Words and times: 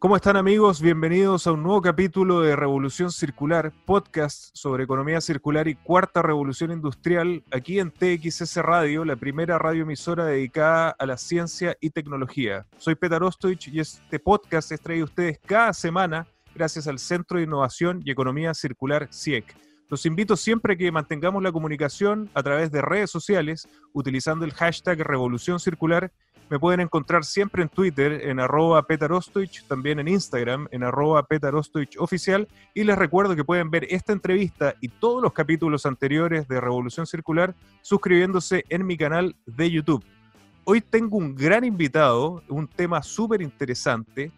¿Cómo 0.00 0.16
están 0.16 0.38
amigos? 0.38 0.80
Bienvenidos 0.80 1.46
a 1.46 1.52
un 1.52 1.62
nuevo 1.62 1.82
capítulo 1.82 2.40
de 2.40 2.56
Revolución 2.56 3.12
Circular, 3.12 3.70
podcast 3.84 4.48
sobre 4.54 4.84
economía 4.84 5.20
circular 5.20 5.68
y 5.68 5.74
cuarta 5.74 6.22
revolución 6.22 6.72
industrial, 6.72 7.44
aquí 7.52 7.78
en 7.78 7.90
TXS 7.90 8.56
Radio, 8.62 9.04
la 9.04 9.16
primera 9.16 9.58
radioemisora 9.58 10.24
dedicada 10.24 10.96
a 10.98 11.04
la 11.04 11.18
ciencia 11.18 11.76
y 11.82 11.90
tecnología. 11.90 12.64
Soy 12.78 12.94
Petar 12.94 13.22
Ostovich 13.22 13.68
y 13.68 13.78
este 13.78 14.18
podcast 14.18 14.72
es 14.72 14.80
traído 14.80 15.04
a 15.04 15.08
ustedes 15.10 15.38
cada 15.44 15.74
semana 15.74 16.26
gracias 16.54 16.86
al 16.86 16.98
Centro 16.98 17.36
de 17.36 17.44
Innovación 17.44 18.00
y 18.02 18.10
Economía 18.10 18.54
Circular 18.54 19.06
CIEC. 19.12 19.54
Los 19.90 20.06
invito 20.06 20.34
siempre 20.34 20.74
a 20.74 20.76
que 20.76 20.90
mantengamos 20.90 21.42
la 21.42 21.52
comunicación 21.52 22.30
a 22.32 22.42
través 22.42 22.70
de 22.70 22.80
redes 22.80 23.10
sociales 23.10 23.68
utilizando 23.92 24.46
el 24.46 24.54
hashtag 24.54 25.00
Revolución 25.00 25.60
Circular 25.60 26.10
me 26.50 26.58
pueden 26.58 26.80
encontrar 26.80 27.24
siempre 27.24 27.62
en 27.62 27.68
Twitter, 27.68 28.28
en 28.28 28.40
arroba 28.40 28.84
también 29.68 30.00
en 30.00 30.08
Instagram, 30.08 30.66
en 30.72 30.82
arroba. 30.82 31.26
Y 32.74 32.84
les 32.84 32.98
recuerdo 32.98 33.36
que 33.36 33.44
pueden 33.44 33.70
ver 33.70 33.86
esta 33.88 34.12
entrevista 34.12 34.74
y 34.80 34.88
todos 34.88 35.22
los 35.22 35.32
capítulos 35.32 35.86
anteriores 35.86 36.48
de 36.48 36.60
Revolución 36.60 37.06
Circular 37.06 37.54
suscribiéndose 37.82 38.64
en 38.68 38.84
mi 38.84 38.96
canal 38.96 39.36
de 39.46 39.70
YouTube. 39.70 40.04
Hoy 40.64 40.80
tengo 40.80 41.16
un 41.16 41.36
gran 41.36 41.64
invitado, 41.64 42.42
un 42.48 42.66
tema 42.66 43.00
súper 43.02 43.42
interesante. 43.42 44.32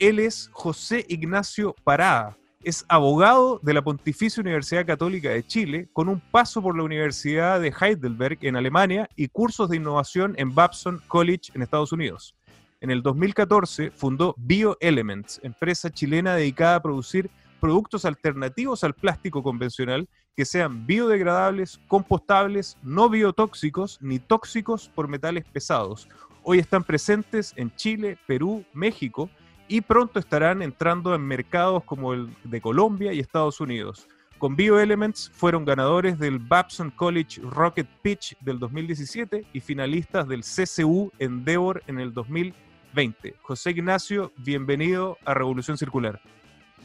Él 0.00 0.18
es 0.18 0.50
José 0.52 1.06
Ignacio 1.08 1.76
Parada 1.84 2.36
es 2.64 2.84
abogado 2.88 3.58
de 3.62 3.74
la 3.74 3.82
Pontificia 3.82 4.40
Universidad 4.40 4.86
Católica 4.86 5.30
de 5.30 5.44
Chile, 5.44 5.88
con 5.92 6.08
un 6.08 6.20
paso 6.20 6.62
por 6.62 6.76
la 6.76 6.84
Universidad 6.84 7.60
de 7.60 7.72
Heidelberg 7.78 8.38
en 8.42 8.56
Alemania 8.56 9.08
y 9.16 9.28
cursos 9.28 9.68
de 9.68 9.76
innovación 9.76 10.34
en 10.38 10.54
Babson 10.54 11.00
College 11.08 11.50
en 11.54 11.62
Estados 11.62 11.92
Unidos. 11.92 12.34
En 12.80 12.90
el 12.90 13.02
2014 13.02 13.90
fundó 13.90 14.34
BioElements, 14.38 15.40
empresa 15.42 15.90
chilena 15.90 16.34
dedicada 16.34 16.76
a 16.76 16.82
producir 16.82 17.30
productos 17.60 18.04
alternativos 18.04 18.82
al 18.82 18.94
plástico 18.94 19.42
convencional 19.42 20.08
que 20.36 20.44
sean 20.44 20.86
biodegradables, 20.86 21.80
compostables, 21.86 22.76
no 22.82 23.08
biotóxicos 23.08 23.98
ni 24.00 24.18
tóxicos 24.18 24.88
por 24.88 25.06
metales 25.06 25.44
pesados. 25.44 26.08
Hoy 26.42 26.58
están 26.58 26.82
presentes 26.82 27.52
en 27.56 27.74
Chile, 27.76 28.18
Perú, 28.26 28.64
México 28.72 29.30
y 29.68 29.80
pronto 29.80 30.18
estarán 30.18 30.62
entrando 30.62 31.14
en 31.14 31.22
mercados 31.22 31.84
como 31.84 32.12
el 32.12 32.28
de 32.44 32.60
Colombia 32.60 33.12
y 33.12 33.20
Estados 33.20 33.60
Unidos. 33.60 34.08
Con 34.38 34.56
BioElements 34.56 35.30
fueron 35.32 35.64
ganadores 35.64 36.18
del 36.18 36.40
Babson 36.40 36.90
College 36.90 37.40
Rocket 37.42 37.86
Pitch 38.02 38.36
del 38.40 38.58
2017 38.58 39.44
y 39.52 39.60
finalistas 39.60 40.26
del 40.26 40.42
CCU 40.42 41.12
Endeavor 41.20 41.82
en 41.86 42.00
el 42.00 42.12
2020. 42.12 43.36
José 43.40 43.70
Ignacio, 43.70 44.32
bienvenido 44.38 45.16
a 45.24 45.34
Revolución 45.34 45.78
Circular. 45.78 46.20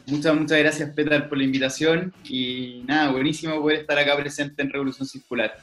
Muchas, 0.06 0.34
muchas 0.36 0.58
gracias, 0.58 0.90
Peter, 0.90 1.28
por 1.28 1.36
la 1.36 1.44
invitación 1.44 2.14
y 2.24 2.84
nada, 2.86 3.10
buenísimo 3.10 3.60
poder 3.60 3.80
estar 3.80 3.98
acá 3.98 4.16
presente 4.16 4.62
en 4.62 4.70
Revolución 4.70 5.06
Circular. 5.06 5.58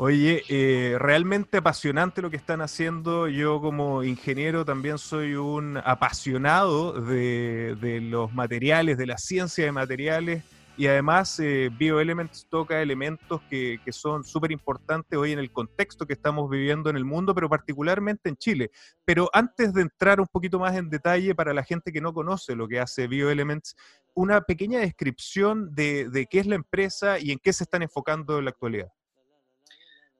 Oye, 0.00 0.44
eh, 0.48 0.94
realmente 0.96 1.58
apasionante 1.58 2.22
lo 2.22 2.30
que 2.30 2.36
están 2.36 2.60
haciendo. 2.60 3.26
Yo 3.26 3.60
como 3.60 4.04
ingeniero 4.04 4.64
también 4.64 4.96
soy 4.96 5.34
un 5.34 5.76
apasionado 5.76 6.92
de, 6.92 7.98
los 8.02 8.32
materiales, 8.32 8.96
de 8.96 9.06
la 9.06 9.18
ciencia 9.18 9.64
de 9.64 9.72
materiales 9.72 10.44
y 10.76 10.86
además 10.86 11.40
eh, 11.40 11.70
BioElements 11.76 12.46
toca 12.48 12.80
elementos 12.80 13.40
que, 13.50 13.80
son 13.90 14.22
súper 14.22 14.52
importantes 14.52 15.18
hoy 15.18 15.32
en 15.32 15.40
el 15.40 15.50
contexto 15.50 16.06
que 16.06 16.12
estamos 16.12 16.48
viviendo 16.48 16.90
en 16.90 16.96
el 16.96 17.04
mundo, 17.04 17.34
pero 17.34 17.48
particularmente 17.48 18.28
en 18.28 18.36
Chile. 18.36 18.70
Pero 19.04 19.28
antes 19.32 19.74
de 19.74 19.82
entrar 19.82 20.20
un 20.20 20.28
poquito 20.28 20.60
más 20.60 20.76
en 20.76 20.88
detalle 20.90 21.34
para 21.34 21.52
la 21.52 21.64
gente 21.64 21.90
que 21.90 22.00
no 22.00 22.14
conoce 22.14 22.54
lo 22.54 22.68
que 22.68 22.78
hace 22.78 23.08
BioElements, 23.08 23.74
una 24.14 24.42
pequeña 24.42 24.78
descripción 24.78 25.74
de, 25.74 26.08
de 26.08 26.26
qué 26.26 26.38
es 26.38 26.46
la 26.46 26.54
empresa 26.54 27.18
y 27.18 27.32
en 27.32 27.40
qué 27.40 27.52
se 27.52 27.64
están 27.64 27.82
enfocando 27.82 28.38
en 28.38 28.44
la 28.44 28.50
actualidad. 28.50 28.92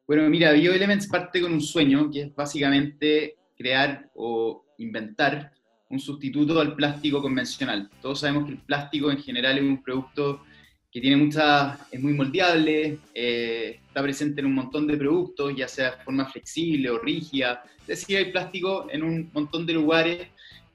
Bueno, 0.08 0.26
mira, 0.30 0.52
BioElements 0.52 1.06
parte 1.06 1.38
con 1.38 1.52
un 1.52 1.60
sueño, 1.60 2.10
que 2.10 2.22
es 2.22 2.34
básicamente 2.34 3.36
crear 3.54 4.08
o 4.14 4.64
inventar 4.78 5.52
un 5.90 6.00
sustituto 6.00 6.58
al 6.58 6.74
plástico 6.74 7.20
convencional. 7.20 7.90
Todos 8.00 8.20
sabemos 8.20 8.46
que 8.46 8.52
el 8.52 8.58
plástico 8.58 9.10
en 9.10 9.18
general 9.18 9.58
es 9.58 9.64
un 9.64 9.82
producto 9.82 10.46
que 10.90 11.02
tiene 11.02 11.18
mucha, 11.18 11.78
es 11.92 12.00
muy 12.00 12.14
moldeable, 12.14 13.00
eh, 13.12 13.80
está 13.86 14.00
presente 14.00 14.40
en 14.40 14.46
un 14.46 14.54
montón 14.54 14.86
de 14.86 14.96
productos, 14.96 15.54
ya 15.54 15.68
sea 15.68 15.90
de 15.90 16.02
forma 16.04 16.24
flexible 16.24 16.88
o 16.88 16.98
rígida. 16.98 17.62
Es 17.82 18.00
decir, 18.00 18.16
hay 18.16 18.32
plástico 18.32 18.86
en 18.90 19.02
un 19.02 19.30
montón 19.34 19.66
de 19.66 19.74
lugares 19.74 20.26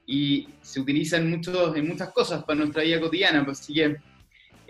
y 0.06 0.48
se 0.62 0.80
utiliza 0.80 1.18
en, 1.18 1.32
muchos, 1.32 1.76
en 1.76 1.88
muchas 1.88 2.14
cosas 2.14 2.44
para 2.44 2.60
nuestra 2.60 2.84
vida 2.84 3.00
cotidiana. 3.00 3.44
Pues, 3.44 3.62
así 3.62 3.74
que 3.74 3.96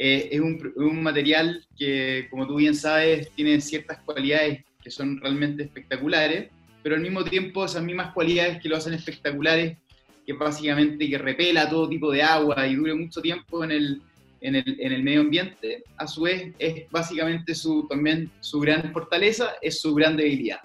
eh, 0.05 0.27
es 0.33 0.41
un, 0.41 1.01
material 1.01 1.65
que, 1.77 2.27
como 2.29 2.45
tú 2.45 2.57
bien 2.57 2.75
sabes, 2.75 3.31
tiene 3.35 3.61
ciertas 3.61 3.99
cualidades 3.99 4.65
que 4.83 4.91
son 4.91 5.17
realmente 5.21 5.63
espectaculares, 5.63 6.49
pero 6.81 6.95
al 6.95 7.01
mismo 7.01 7.23
tiempo 7.23 7.63
esas 7.63 7.83
mismas 7.83 8.11
cualidades 8.11 8.61
que 8.61 8.67
lo 8.67 8.75
hacen 8.75 8.93
espectaculares, 8.93 9.77
que 10.25 10.33
básicamente 10.33 11.09
que 11.09 11.17
repela 11.17 11.69
todo 11.69 11.87
tipo 11.87 12.11
de 12.11 12.21
agua 12.21 12.67
y 12.67 12.75
dure 12.75 12.93
mucho 12.93 13.21
tiempo 13.21 13.63
en 13.63 13.71
el, 13.71 14.01
en 14.41 14.55
el, 14.55 14.75
en 14.77 14.91
el 14.91 15.03
medio 15.03 15.21
ambiente, 15.21 15.85
a 15.95 16.05
su 16.05 16.23
vez 16.23 16.53
es 16.59 16.83
básicamente 16.91 17.55
su, 17.55 17.87
también 17.87 18.29
su 18.41 18.59
gran 18.59 18.91
fortaleza, 18.91 19.53
es 19.61 19.79
su 19.79 19.95
gran 19.95 20.17
debilidad. 20.17 20.59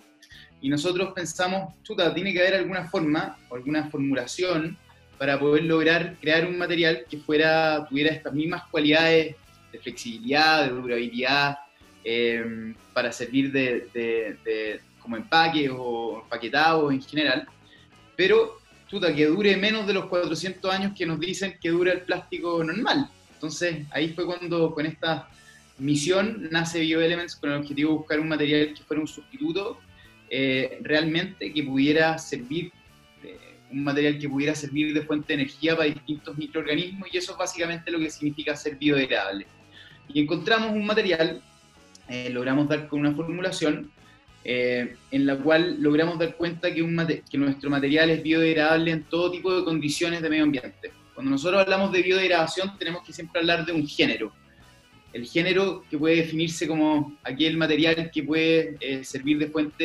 Y 0.61 0.69
nosotros 0.69 1.13
pensamos, 1.15 1.81
chuta, 1.85 2.13
tiene 2.13 2.33
que 2.33 2.41
haber 2.41 2.57
alguna 2.57 2.89
forma, 2.89 3.39
alguna 3.53 3.89
formulación 3.89 4.77
para 5.19 5.39
poder 5.39 5.65
lograr 5.65 6.17
crear 6.21 6.47
un 6.47 6.57
material 6.57 7.05
que 7.11 7.19
fuera, 7.19 7.87
tuviera 7.89 8.11
estas 8.11 8.33
mismas 8.33 8.63
cualidades 8.71 9.35
de 9.73 9.79
flexibilidad, 9.79 10.65
de 10.65 10.71
durabilidad, 10.71 11.59
eh, 12.05 12.75
para 12.93 13.13
servir 13.13 13.53
de, 13.53 14.81
como 15.01 15.17
empaque 15.17 15.69
o 15.71 16.23
empaquetado 16.23 16.91
en 16.91 17.03
general, 17.03 17.47
pero 18.17 18.59
chuta, 18.89 19.15
que 19.15 19.27
dure 19.27 19.57
menos 19.57 19.87
de 19.87 19.93
los 19.93 20.07
400 20.07 20.73
años 20.73 20.93
que 20.97 21.05
nos 21.05 21.21
dicen 21.21 21.59
que 21.61 21.69
dura 21.69 21.93
el 21.93 22.01
plástico 22.03 22.63
normal. 22.65 23.11
Entonces 23.35 23.87
ahí 23.91 24.09
fue 24.15 24.25
cuando 24.25 24.73
con 24.75 24.87
esta 24.87 25.29
misión 25.79 26.49
nace 26.51 26.81
BioElements 26.81 27.37
con 27.37 27.51
el 27.51 27.59
objetivo 27.59 27.93
de 27.93 27.99
buscar 27.99 28.21
un 28.21 28.29
material 28.29 28.75
que 28.75 28.83
fuera 28.83 29.01
un 29.01 29.07
sustituto 29.07 29.79
eh, 30.31 30.79
realmente 30.83 31.53
que 31.53 31.63
pudiera 31.63 32.19
servir 32.19 32.73
un 33.71 33.85
material 33.85 34.19
que 34.19 34.29
pudiera 34.29 34.55
servir 34.55 34.95
de 34.95 35.03
fuente 35.03 35.29
de 35.29 35.43
energía 35.43 35.77
para 35.77 35.89
distintos 35.89 36.37
microorganismos 36.37 37.09
y 37.13 37.19
eso 37.19 37.33
es 37.33 37.39
básicamente 37.39 37.91
lo 37.91 37.99
que 37.99 38.11
significa 38.11 38.57
ser 38.57 38.77
biodegradable. 38.77 39.47
Y 40.09 40.21
encontramos 40.21 40.73
un 40.73 40.87
material, 40.87 41.43
eh, 42.09 42.31
logramos 42.31 42.69
dar 42.69 42.89
con 42.89 43.01
una 43.01 43.13
formulación 43.13 43.91
eh, 44.45 44.97
en 45.11 45.27
la 45.27 45.37
cual 45.37 45.77
logramos 45.81 46.19
dar 46.19 46.37
cuenta 46.37 46.73
que, 46.73 46.83
un 46.83 46.97
que 47.31 47.39
nuestro 47.39 47.69
material 47.69 48.09
es 48.11 48.23
biodegradable 48.23 48.93
en 48.93 49.03
todo 49.05 49.31
tipo 49.31 49.55
de 49.55 49.65
condiciones 49.65 50.23
de 50.23 50.31
medio 50.31 50.45
ambiente. 50.45 50.93
Cuando 51.15 51.33
nosotros 51.33 51.61
hablamos 51.61 51.93
de 51.93 52.03
biodegradación 52.03 52.79
tenemos 52.79 53.05
que 53.05 53.13
siempre 53.13 53.41
hablar 53.41 53.67
de 53.67 53.73
un 53.73 53.87
género. 53.87 54.33
El 55.13 55.27
género 55.27 55.85
que 55.91 55.99
puede 55.99 56.17
definirse 56.17 56.69
como 56.69 57.17
aquel 57.25 57.57
material 57.57 58.11
que 58.13 58.23
puede 58.23 58.77
eh, 58.81 59.05
servir 59.05 59.39
de 59.39 59.49
fuente 59.49 59.85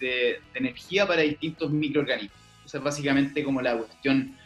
de 0.00 0.40
energía 0.54 1.06
para 1.06 1.22
distintos 1.22 1.70
microorganismos 1.70 2.41
es 2.78 2.84
básicamente 2.84 3.44
como 3.44 3.60
la 3.60 3.76
cuestión 3.76 4.36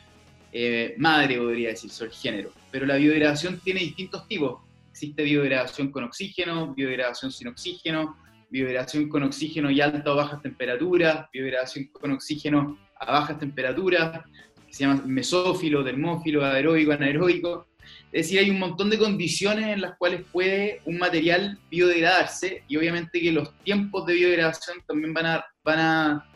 eh, 0.53 0.95
madre, 0.99 1.39
podría 1.39 1.69
decirse, 1.71 2.05
el 2.05 2.11
género. 2.11 2.51
Pero 2.71 2.87
la 2.87 2.97
biodegradación 2.97 3.61
tiene 3.61 3.81
distintos 3.81 4.27
tipos. 4.27 4.63
Existe 4.91 5.23
biodegradación 5.23 5.91
con 5.91 6.05
oxígeno, 6.05 6.75
biodegradación 6.75 7.31
sin 7.31 7.49
oxígeno, 7.49 8.17
biodegradación 8.49 9.09
con 9.09 9.25
oxígeno 9.25 9.71
y 9.71 9.81
alta 9.81 10.13
o 10.13 10.17
bajas 10.17 10.41
temperaturas, 10.41 11.27
biodegradación 11.33 11.89
con 11.93 12.13
oxígeno 12.13 12.79
a 12.99 13.13
bajas 13.13 13.39
temperaturas, 13.39 14.25
que 14.67 14.73
se 14.73 14.85
llama 14.85 15.03
mesófilo, 15.05 15.85
termófilo, 15.85 16.45
aeróbico, 16.45 16.93
anaeróbico. 16.93 17.67
Es 18.11 18.27
decir, 18.27 18.39
hay 18.39 18.51
un 18.51 18.59
montón 18.59 18.89
de 18.89 18.99
condiciones 18.99 19.67
en 19.67 19.83
las 19.83 19.97
cuales 19.99 20.25
puede 20.33 20.81
un 20.87 20.97
material 20.97 21.59
biodegradarse 21.71 22.65
y 22.67 22.77
obviamente 22.77 23.21
que 23.21 23.31
los 23.31 23.53
tiempos 23.63 24.07
de 24.07 24.15
biodegradación 24.15 24.79
también 24.87 25.13
van 25.13 25.27
a, 25.27 25.45
van 25.63 25.79
a 25.79 26.27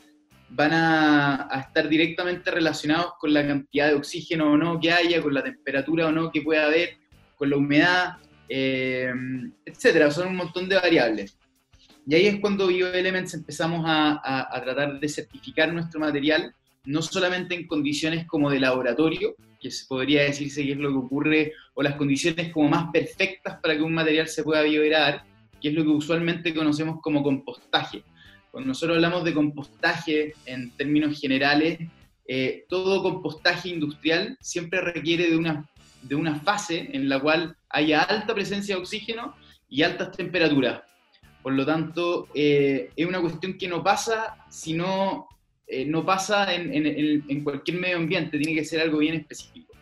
van 0.51 0.73
a, 0.73 1.49
estar 1.67 1.89
directamente 1.89 2.51
relacionados 2.51 3.13
con 3.19 3.33
la 3.33 3.47
cantidad 3.47 3.89
de 3.89 3.95
oxígeno 3.95 4.53
o 4.53 4.57
no 4.57 4.81
que 4.81 4.93
haya, 4.93 5.23
con 5.23 5.33
la 5.33 5.43
temperatura 5.43 6.09
o 6.09 6.13
no 6.13 6.31
que 6.31 6.43
pueda 6.43 6.67
haber, 6.67 6.99
con 7.37 7.51
la 7.51 7.57
humedad, 7.57 8.17
eh, 8.49 9.13
etcétera. 9.65 10.11
Son 10.11 10.29
un 10.29 10.37
montón 10.37 10.69
de 10.69 10.77
variables. 10.77 11.39
Y 12.07 12.15
ahí 12.15 12.27
es 12.27 12.41
cuando 12.41 12.67
BioElements 12.67 13.35
empezamos 13.35 13.85
a, 13.87 14.21
a, 14.25 14.63
tratar 14.63 14.99
de 14.99 15.09
certificar 15.09 15.73
nuestro 15.73 16.01
material, 16.01 16.55
no 16.85 17.03
solamente 17.03 17.55
en 17.55 17.67
condiciones 17.67 18.27
como 18.27 18.51
de 18.51 18.59
laboratorio, 18.59 19.37
que 19.61 19.71
se 19.71 19.87
podría 19.87 20.23
decirse 20.23 20.65
que 20.65 20.73
es 20.73 20.79
lo 20.79 20.91
que 20.91 21.07
ocurre, 21.07 21.53
o 21.75 21.83
las 21.83 21.95
condiciones 21.95 22.51
como 22.53 22.69
más 22.71 22.91
perfectas 22.91 23.61
para 23.61 23.77
que 23.77 23.83
un 23.83 23.95
material 23.95 24.27
se 24.27 24.43
pueda 24.43 24.63
biodegradar, 24.63 25.25
que 25.61 25.69
es 25.69 25.75
lo 25.75 25.85
que 25.85 25.91
usualmente 25.91 26.55
conocemos 26.55 27.01
como 27.01 27.23
compostaje 27.23 28.03
cuando 28.51 28.69
nosotros 28.69 28.97
hablamos 28.97 29.25
de 29.25 29.35
compostaje 29.35 30.35
en 30.47 30.71
términos 30.73 31.21
generales, 31.21 31.79
eh, 32.27 32.65
todo 32.69 33.03
compostaje 33.03 33.69
industrial 33.69 34.37
siempre 34.41 34.81
requiere 34.81 35.31
de 35.31 35.37
una, 35.37 35.69
de 36.03 36.15
una 36.15 36.37
fase 36.41 36.91
en 36.93 37.09
la 37.09 37.21
cual 37.21 37.57
haya 37.69 38.03
alta 38.03 38.35
presencia 38.35 38.75
de 38.75 38.81
oxígeno 38.81 39.35
y 39.69 39.83
altas 39.83 40.13
temperaturas. 40.13 40.83
Por 41.43 41.55
lo 41.55 41.65
tanto, 41.65 42.29
eh, 42.35 42.91
es 42.95 43.07
una 43.07 43.21
cuestión 43.21 43.57
que 43.57 43.69
no 43.69 43.83
pasa 43.83 44.37
si 44.51 44.75
no, 44.75 45.27
eh, 45.67 45.91
pasa 46.05 46.53
en, 46.53 47.45
cualquier 47.45 47.79
medio 47.79 47.97
ambiente, 47.97 48.39
tiene 48.39 48.55
que 48.55 48.65
ser 48.65 48.81
algo 48.81 48.99
bien 48.99 49.15
específico. 49.15 49.73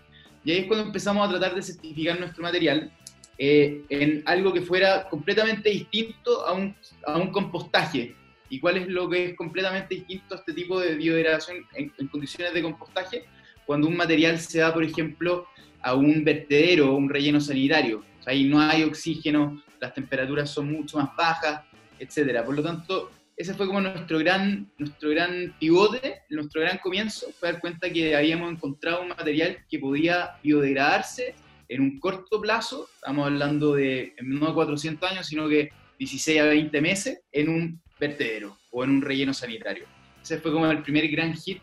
Y 0.44 0.52
ahí 0.52 0.58
es 0.58 0.66
cuando 0.66 0.86
empezamos 0.86 1.26
a 1.26 1.30
tratar 1.30 1.54
de 1.54 1.62
certificar 1.62 2.18
nuestro 2.20 2.42
material 2.42 2.92
eh, 3.38 3.82
en 3.88 4.22
algo 4.26 4.52
que 4.52 4.60
fuera 4.60 5.08
completamente 5.08 5.70
distinto 5.70 6.46
a 6.46 6.52
un, 6.52 6.74
a 7.06 7.18
un, 7.18 7.30
compostaje. 7.32 8.14
¿Y 8.48 8.60
cuál 8.60 8.78
es 8.78 8.88
lo 8.88 9.08
que 9.08 9.26
es 9.26 9.36
completamente 9.36 9.94
distinto 9.94 10.34
a 10.34 10.38
este 10.38 10.52
tipo 10.52 10.80
de 10.80 10.94
biodegradación 10.94 11.66
en, 11.74 11.92
en 11.96 12.08
condiciones 12.08 12.54
de 12.54 12.62
compostaje? 12.62 13.24
Cuando 13.66 13.88
un 13.88 13.96
material 13.96 14.38
se 14.38 14.60
da, 14.60 14.72
por 14.72 14.84
ejemplo, 14.84 15.46
a 15.82 15.94
un 15.94 16.24
vertedero 16.24 16.92
o 16.92 16.96
un 16.96 17.08
relleno 17.08 17.40
sanitario. 17.40 18.04
O 18.20 18.22
sea, 18.22 18.32
ahí 18.32 18.44
no 18.44 18.60
hay 18.60 18.84
oxígeno, 18.84 19.62
las 19.80 19.94
temperaturas 19.94 20.50
son 20.50 20.72
mucho 20.72 20.98
más 20.98 21.14
bajas, 21.16 21.62
etcétera. 21.98 22.44
Por 22.44 22.56
lo 22.56 22.62
tanto, 22.62 23.10
ese 23.36 23.54
fue 23.54 23.66
como 23.66 23.80
nuestro 23.80 24.18
gran, 24.18 24.68
nuestro 24.78 25.10
gran 25.10 25.54
pivote, 25.60 26.22
nuestro 26.30 26.60
gran 26.60 26.78
comienzo, 26.78 27.28
fue 27.38 27.52
dar 27.52 27.60
cuenta 27.60 27.90
que 27.90 28.16
habíamos 28.16 28.50
encontrado 28.50 29.02
un 29.02 29.08
material 29.08 29.58
que 29.70 29.78
podía 29.78 30.36
biodegradarse 30.42 31.34
en 31.68 31.82
un 31.82 32.00
corto 32.00 32.40
plazo, 32.40 32.88
estamos 32.94 33.26
hablando 33.26 33.74
de 33.74 34.14
no 34.22 34.54
400 34.54 35.10
años, 35.10 35.26
sino 35.26 35.48
que 35.48 35.70
16 35.98 36.40
a 36.40 36.44
20 36.46 36.80
meses, 36.80 37.20
en 37.30 37.48
un 37.48 37.82
vertedero 37.98 38.56
o 38.70 38.84
en 38.84 38.90
un 38.90 39.02
relleno 39.02 39.34
sanitario. 39.34 39.86
Ese 40.22 40.38
fue 40.38 40.52
como 40.52 40.70
el 40.70 40.82
primer 40.82 41.08
gran 41.08 41.34
hit 41.34 41.62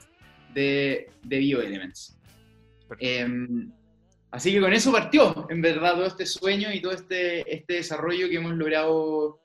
de, 0.54 1.10
de 1.24 1.38
BioElements. 1.38 2.18
Así 4.32 4.52
que 4.52 4.60
con 4.60 4.74
eso 4.74 4.92
partió, 4.92 5.48
en 5.50 5.62
verdad, 5.62 5.94
todo 5.94 6.08
este 6.08 6.26
sueño 6.26 6.72
y 6.74 6.82
todo 6.82 6.92
este, 6.92 7.54
este 7.54 7.76
desarrollo 7.76 8.28
que 8.28 8.36
hemos 8.36 8.54
logrado 8.54 9.40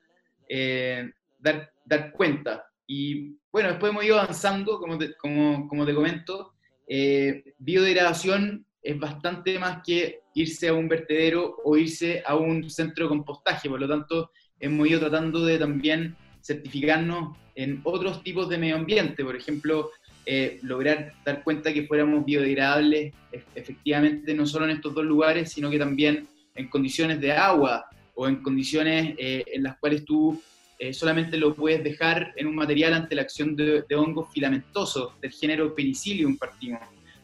eh, 0.49 1.09
dar, 1.39 1.73
dar 1.85 2.11
cuenta. 2.13 2.67
Y 2.87 3.37
bueno, 3.53 3.69
después 3.69 3.91
hemos 3.91 4.05
ido 4.05 4.19
avanzando, 4.19 4.79
como 4.81 4.99
te, 4.99 5.15
como, 5.15 5.69
como 5.69 5.87
te 5.87 5.95
comento. 5.95 6.55
Eh, 6.89 7.55
biodegradación 7.59 8.67
es 8.83 8.99
bastante 8.99 9.59
más 9.61 9.81
que 9.87 10.23
irse 10.35 10.69
a 10.69 10.75
un 10.75 10.89
vertedero 10.89 11.57
o 11.65 11.77
irse 11.77 12.23
a 12.27 12.35
un 12.35 12.69
centro 12.69 13.05
de 13.05 13.11
compostaje, 13.11 13.69
por 13.69 13.81
lo 13.81 13.89
tanto, 13.89 14.33
hemos 14.59 14.89
ido 14.89 14.99
tratando 14.99 15.45
de 15.45 15.59
también 15.59 16.17
certificarnos 16.43 17.37
en 17.55 17.81
otros 17.85 18.23
tipos 18.23 18.49
de 18.49 18.59
medio 18.59 18.77
ambiente, 18.77 19.25
por 19.25 19.37
ejemplo, 19.37 19.91
eh, 20.27 20.59
lograr 20.63 21.15
dar 21.25 21.43
cuenta 21.43 21.73
que 21.73 21.87
fuéramos 21.87 22.25
biodegradables 22.25 23.13
efectivamente 23.55 24.35
no 24.35 24.47
solo 24.47 24.67
en 24.67 24.73
estos 24.73 24.95
dos 24.95 25.05
lugares, 25.05 25.51
sino 25.53 25.71
que 25.71 25.79
también 25.79 26.29
en 26.55 26.69
condiciones 26.69 27.21
de 27.21 27.33
agua 27.33 27.87
o 28.15 28.29
en 28.29 28.37
condiciones 28.37 29.15
eh, 29.19 29.45
en 29.47 29.63
las 29.63 29.79
cuales 29.79 30.05
tú 30.05 30.41
eh, 30.79 30.93
solamente 30.93 31.37
lo 31.37 31.55
puedes 31.55 31.83
dejar 31.83 32.33
en 32.37 32.47
un 32.47 32.55
material 32.55 32.95
ante 32.95 33.15
la 33.15 33.23
acción 33.23 33.57
de, 33.57 33.85
hongos 33.97 34.33
filamentosos 34.33 35.19
del 35.21 35.33
género 35.33 35.75
Penicillium 35.75 36.37
partimos. 36.37 36.81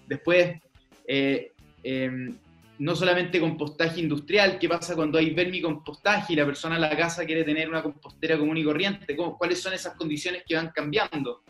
Después, 0.06 0.60
em, 1.06 2.34
no 2.78 2.94
solamente 2.94 3.40
compostaje 3.40 4.00
industrial, 4.00 4.58
¿qué 4.58 4.68
pasa 4.68 4.94
cuando 4.94 5.18
hay 5.18 5.30
vermicompostaje 5.30 6.34
y 6.34 6.36
la 6.36 6.44
persona 6.44 6.74
en 6.74 6.82
la 6.82 6.96
casa 6.96 7.24
quiere 7.24 7.44
tener 7.44 7.68
una 7.68 7.82
compostera 7.82 8.38
común 8.38 8.56
y 8.58 8.64
corriente? 8.64 9.16
¿Cuáles 9.16 9.62
son 9.62 9.72
esas 9.72 9.94
condiciones 9.94 10.42
que 10.46 10.56
van 10.56 10.70
cambiando? 10.74 11.42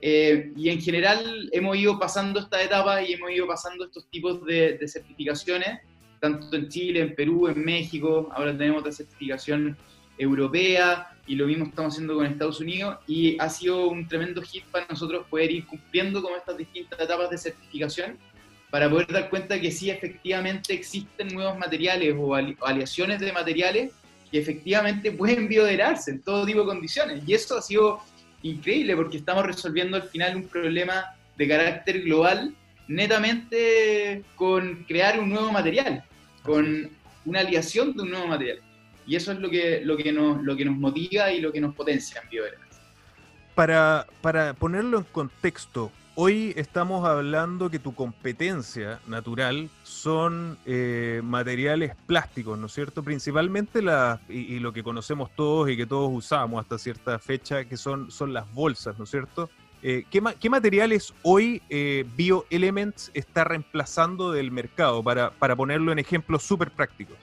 Eh, 0.00 0.52
y 0.56 0.68
en 0.68 0.80
general 0.80 1.48
hemos 1.52 1.76
ido 1.76 1.96
pasando 1.98 2.40
esta 2.40 2.60
etapa 2.60 3.00
y 3.02 3.12
hemos 3.12 3.30
ido 3.30 3.46
pasando 3.46 3.84
estos 3.84 4.08
tipos 4.10 4.44
de, 4.44 4.80
certificaciones, 4.88 5.80
tanto 6.18 6.56
en 6.56 6.68
Chile, 6.68 7.00
en 7.00 7.14
Perú, 7.14 7.46
en 7.46 7.64
México, 7.64 8.28
ahora 8.34 8.56
tenemos 8.56 8.84
la 8.84 8.90
certificación 8.90 9.76
europea 10.18 11.16
y 11.26 11.36
lo 11.36 11.46
mismo 11.46 11.66
estamos 11.66 11.94
haciendo 11.94 12.16
con 12.16 12.26
Estados 12.26 12.60
Unidos 12.60 12.98
y 13.06 13.38
ha 13.38 13.48
sido 13.48 13.88
un 13.88 14.08
tremendo 14.08 14.42
hit 14.42 14.64
para 14.64 14.86
nosotros 14.86 15.24
poder 15.30 15.52
ir 15.52 15.66
cumpliendo 15.66 16.20
con 16.20 16.34
estas 16.34 16.56
distintas 16.56 17.00
etapas 17.00 17.30
de 17.30 17.38
certificación 17.38 18.18
para 18.72 18.88
poder 18.88 19.08
dar 19.08 19.28
cuenta 19.28 19.60
que 19.60 19.70
sí 19.70 19.90
efectivamente 19.90 20.72
existen 20.72 21.28
nuevos 21.28 21.58
materiales 21.58 22.14
o 22.18 22.34
aleaciones 22.34 23.20
de 23.20 23.30
materiales 23.30 23.92
que 24.30 24.38
efectivamente 24.38 25.12
pueden 25.12 25.46
biodegradarse 25.46 26.12
en 26.12 26.22
todo 26.22 26.46
tipo 26.46 26.60
de 26.60 26.66
condiciones 26.66 27.22
y 27.26 27.34
eso 27.34 27.58
ha 27.58 27.60
sido 27.60 28.00
increíble 28.42 28.96
porque 28.96 29.18
estamos 29.18 29.44
resolviendo 29.44 29.98
al 29.98 30.04
final 30.04 30.36
un 30.36 30.48
problema 30.48 31.04
de 31.36 31.48
carácter 31.48 32.00
global 32.00 32.54
netamente 32.88 34.24
con 34.36 34.84
crear 34.84 35.20
un 35.20 35.28
nuevo 35.28 35.52
material, 35.52 36.02
con 36.42 36.88
una 37.26 37.40
aliación 37.40 37.94
de 37.94 38.04
un 38.04 38.10
nuevo 38.10 38.26
material. 38.26 38.60
Y 39.06 39.16
eso 39.16 39.32
es 39.32 39.38
lo 39.38 39.50
que, 39.50 39.82
lo 39.84 39.98
que, 39.98 40.12
nos, 40.12 40.42
lo 40.42 40.56
que 40.56 40.64
nos 40.64 40.78
motiva 40.78 41.30
y 41.30 41.42
lo 41.42 41.52
que 41.52 41.60
nos 41.60 41.74
potencia 41.74 42.22
en 42.22 42.30
BioElements. 42.30 42.80
Para, 43.54 44.06
para 44.22 44.54
ponerlo 44.54 44.96
en 44.96 45.04
contexto, 45.04 45.92
Hoy 46.14 46.52
estamos 46.56 47.08
hablando 47.08 47.70
que 47.70 47.78
tu 47.78 47.94
competencia 47.94 49.00
natural 49.06 49.70
son 49.82 50.58
eh, 50.66 51.22
materiales 51.24 51.96
plásticos, 52.06 52.58
¿no 52.58 52.66
es 52.66 52.72
cierto? 52.74 53.02
Principalmente 53.02 53.80
la, 53.80 54.20
y, 54.28 54.58
lo 54.58 54.74
que 54.74 54.82
conocemos 54.82 55.30
todos 55.34 55.70
y 55.70 55.76
que 55.76 55.86
todos 55.86 56.10
usamos 56.12 56.60
hasta 56.60 56.76
cierta 56.76 57.18
fecha, 57.18 57.64
que 57.64 57.78
son, 57.78 58.10
son 58.10 58.34
las 58.34 58.52
bolsas, 58.52 58.98
¿no 58.98 59.04
es 59.04 59.10
cierto? 59.10 59.48
Eh, 59.82 60.04
¿qué, 60.10 60.22
¿qué, 60.38 60.50
materiales 60.50 61.14
hoy 61.22 61.62
eh, 61.70 62.04
BioElements 62.14 63.10
está 63.14 63.44
reemplazando 63.44 64.32
del 64.32 64.50
mercado? 64.50 65.02
Para, 65.02 65.30
para 65.30 65.56
ponerlo 65.56 65.92
en 65.92 65.98
ejemplos 65.98 66.42
súper 66.42 66.70
prácticos. 66.72 67.16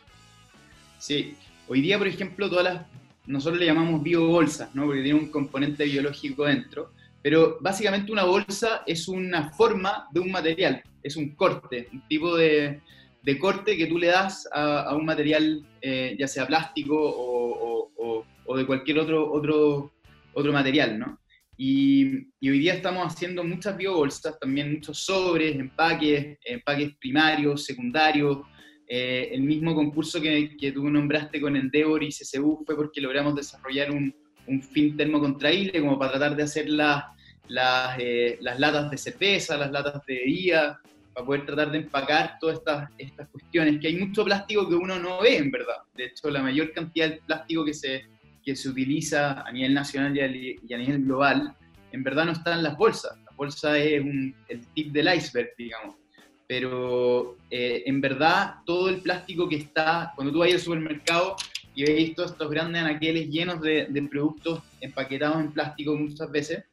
Sí, 0.97 1.37
hoy 1.67 1.81
día, 1.81 1.99
por 1.99 2.07
ejemplo, 2.07 2.49
todas 2.49 2.63
las, 2.63 2.85
nosotros 3.27 3.59
le 3.59 3.67
llamamos 3.67 4.01
biobolsas, 4.01 4.73
¿no? 4.73 4.87
Porque 4.87 5.03
tiene 5.03 5.19
un 5.19 5.29
componente 5.29 5.83
biológico 5.83 6.45
dentro 6.45 6.91
pero 7.21 7.57
básicamente 7.59 8.11
una 8.11 8.23
bolsa 8.23 8.83
es 8.85 9.07
una 9.07 9.51
forma 9.51 10.07
de 10.11 10.19
un 10.19 10.31
material, 10.31 10.81
es 11.03 11.15
un 11.15 11.35
corte, 11.35 11.89
un 11.91 12.07
tipo 12.07 12.35
de, 12.35 12.81
de 13.23 13.39
corte 13.39 13.75
que 13.77 13.87
tú 13.87 13.97
le 13.97 14.07
das 14.07 14.47
a, 14.53 14.95
un 14.95 15.05
material, 15.05 15.65
eh, 15.81 16.15
ya 16.17 16.27
sea 16.27 16.47
plástico 16.47 16.95
o, 16.95 17.91
o, 17.97 18.25
o, 18.45 18.57
de 18.57 18.65
cualquier 18.65 18.99
otro, 18.99 19.31
otro, 19.31 19.91
otro 20.33 20.53
material, 20.53 20.97
¿no? 20.97 21.19
Y, 21.57 22.29
y, 22.39 22.49
hoy 22.49 22.59
día 22.59 22.73
estamos 22.75 23.05
haciendo 23.05 23.43
muchas 23.43 23.75
biobolsas, 23.75 24.39
también 24.39 24.71
muchos 24.71 24.99
sobres, 24.99 25.55
empaques, 25.57 26.37
empaques 26.45 26.95
primarios, 26.97 27.65
secundarios. 27.65 28.39
Eh, 28.87 29.29
el 29.33 29.41
mismo 29.41 29.75
concurso 29.75 30.21
que, 30.21 30.55
que, 30.57 30.71
tú 30.71 30.89
nombraste 30.89 31.41
con 31.41 31.57
Endeavor 31.57 32.01
y 32.01 32.09
CCU 32.09 32.63
fue 32.65 32.77
porque 32.77 33.01
logramos 33.01 33.35
desarrollar 33.35 33.91
un, 33.91 34.15
un 34.49 34.61
fin 34.61 34.97
termocontraíble 34.97 35.79
como 35.79 35.97
para 35.97 36.13
tratar 36.13 36.35
de 36.35 36.43
hacer 36.43 36.69
las, 37.49 37.97
eh, 37.99 38.37
las 38.41 38.59
latas 38.59 38.89
de 38.89 38.97
cerveza, 38.97 39.57
las 39.57 39.71
latas 39.71 40.05
de 40.05 40.15
bebida, 40.15 40.79
para 41.13 41.25
poder 41.25 41.45
tratar 41.45 41.71
de 41.71 41.79
empacar 41.79 42.37
todas 42.39 42.59
estas, 42.59 42.89
estas 42.97 43.27
cuestiones, 43.29 43.79
que 43.79 43.87
hay 43.87 43.97
mucho 43.97 44.23
plástico 44.23 44.69
que 44.69 44.75
uno 44.75 44.97
no 44.97 45.21
ve 45.21 45.37
en 45.37 45.51
verdad. 45.51 45.77
De 45.95 46.05
hecho, 46.05 46.29
la 46.29 46.41
mayor 46.41 46.71
cantidad 46.71 47.09
de 47.09 47.21
plástico 47.25 47.65
que 47.65 47.73
se, 47.73 48.05
que 48.43 48.55
se 48.55 48.69
utiliza 48.69 49.41
a 49.41 49.51
nivel 49.51 49.73
nacional 49.73 50.15
y 50.15 50.73
a, 50.73 50.77
nivel 50.77 51.03
global, 51.03 51.53
en 51.91 52.03
verdad 52.03 52.25
no 52.25 52.31
está 52.31 52.53
en 52.53 52.63
las 52.63 52.77
bolsas. 52.77 53.17
La 53.25 53.35
bolsa 53.35 53.77
es 53.77 54.01
el 54.47 54.67
tip 54.73 54.91
del 54.91 55.13
iceberg, 55.13 55.49
digamos. 55.57 55.95
Pero 56.47 57.37
eh, 57.51 57.83
en 57.85 58.01
verdad 58.01 58.55
todo 58.65 58.89
el 58.89 59.01
plástico 59.01 59.47
que 59.47 59.57
está, 59.57 60.13
cuando 60.15 60.31
tú 60.33 60.39
vas 60.39 60.51
al 60.51 60.59
supermercado, 60.59 61.35
y 61.75 61.83
veis 61.83 62.15
todos 62.15 62.31
estos 62.31 62.49
grandes 62.49 62.81
anaqueles 62.81 63.29
llenos 63.29 63.61
de, 63.61 64.07
productos 64.09 64.61
empaquetados 64.81 65.39
en 65.39 65.51
plástico 65.51 65.95
muchas 65.95 66.29
veces, 66.29 66.65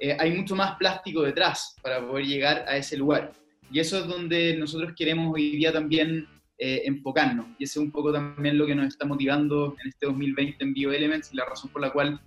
eh, 0.00 0.16
hay 0.18 0.32
mucho 0.32 0.54
más 0.54 0.76
plástico 0.76 1.22
detrás 1.22 1.76
para 1.82 2.06
poder 2.06 2.26
llegar 2.26 2.64
a 2.68 2.76
ese 2.76 2.96
lugar. 2.96 3.32
Y 3.70 3.80
eso 3.80 3.98
es 3.98 4.06
donde 4.06 4.56
nosotros 4.56 4.92
queremos 4.96 5.34
hoy 5.34 5.56
día 5.56 5.72
también 5.72 6.26
eh, 6.58 6.82
enfocarnos. 6.84 7.46
Y 7.58 7.64
ese 7.64 7.78
es 7.78 7.84
un 7.84 7.92
poco 7.92 8.12
también 8.12 8.56
lo 8.58 8.66
que 8.66 8.74
nos 8.74 8.86
está 8.86 9.06
motivando 9.06 9.76
en 9.82 9.88
este 9.88 10.06
2020 10.06 10.64
en 10.64 10.74
BioElements 10.74 11.32
y 11.32 11.36
la 11.36 11.44
razón 11.44 11.70
por 11.70 11.82
la 11.82 11.90
cual 11.90 12.20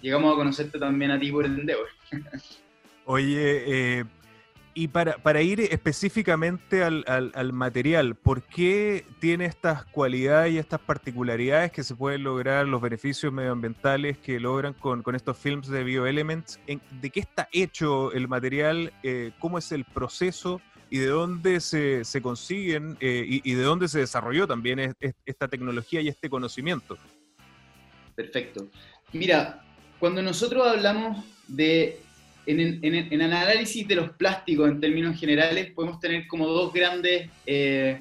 llegamos 0.00 0.32
a 0.32 0.36
conocerte 0.36 0.78
también 0.78 1.10
a 1.10 1.20
ti 1.20 1.30
por 1.30 1.44
Endeavor. 1.44 1.88
Oye, 3.04 3.98
eh, 3.98 4.04
y 4.76 4.88
para, 4.88 5.16
para, 5.16 5.40
ir 5.40 5.58
específicamente 5.58 6.84
al, 6.84 7.02
al, 7.06 7.52
material, 7.54 8.14
¿por 8.14 8.42
qué 8.42 9.06
tiene 9.20 9.46
estas 9.46 9.86
cualidades 9.86 10.52
y 10.52 10.58
estas 10.58 10.80
particularidades 10.80 11.72
que 11.72 11.82
se 11.82 11.94
pueden 11.94 12.24
lograr, 12.24 12.68
los 12.68 12.82
beneficios 12.82 13.32
medioambientales 13.32 14.18
que 14.18 14.38
logran 14.38 14.74
con, 14.74 15.02
con 15.02 15.14
estos 15.14 15.38
films 15.38 15.68
de 15.68 15.82
Bioelements? 15.82 16.60
¿De 17.00 17.08
qué 17.08 17.20
está 17.20 17.48
hecho 17.52 18.12
el 18.12 18.28
material? 18.28 18.92
Eh, 19.02 19.32
¿Cómo 19.38 19.56
es 19.56 19.72
el 19.72 19.86
proceso? 19.86 20.60
¿Y 20.90 20.98
de 20.98 21.06
dónde 21.06 21.60
se, 21.60 22.04
se 22.04 22.20
consiguen 22.20 22.98
eh, 23.00 23.24
y, 23.26 23.50
y, 23.50 23.54
de 23.54 23.62
dónde 23.62 23.88
se 23.88 24.00
desarrolló 24.00 24.46
también 24.46 24.94
esta 25.24 25.48
tecnología 25.48 26.02
y 26.02 26.08
este 26.08 26.28
conocimiento? 26.28 26.98
Perfecto. 28.14 28.68
Mira, 29.14 29.64
cuando 29.98 30.20
nosotros 30.20 30.66
hablamos 30.66 31.24
de 31.48 31.98
en, 32.46 33.12
el 33.12 33.22
análisis 33.22 33.86
de 33.86 33.96
los 33.96 34.10
plásticos 34.12 34.70
en 34.70 34.80
términos 34.80 35.18
generales 35.18 35.72
podemos 35.72 35.98
tener 35.98 36.26
como 36.26 36.46
dos 36.46 36.72
grandes 36.72 37.28
eh, 37.44 38.00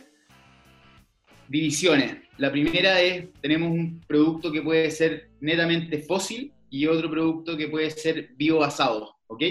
divisiones. 1.48 2.18
La 2.38 2.52
primera 2.52 3.02
es, 3.02 3.26
tenemos 3.42 3.72
un 3.72 4.02
producto 4.02 4.52
que 4.52 4.62
puede 4.62 4.92
ser 4.92 5.30
netamente 5.40 6.00
fósil 6.00 6.52
y 6.70 6.86
otro 6.86 7.10
producto 7.10 7.56
que 7.58 7.70
puede 7.70 7.90
ser 7.90 8.30
biobasado, 8.36 9.16
¿ok? 9.28 9.44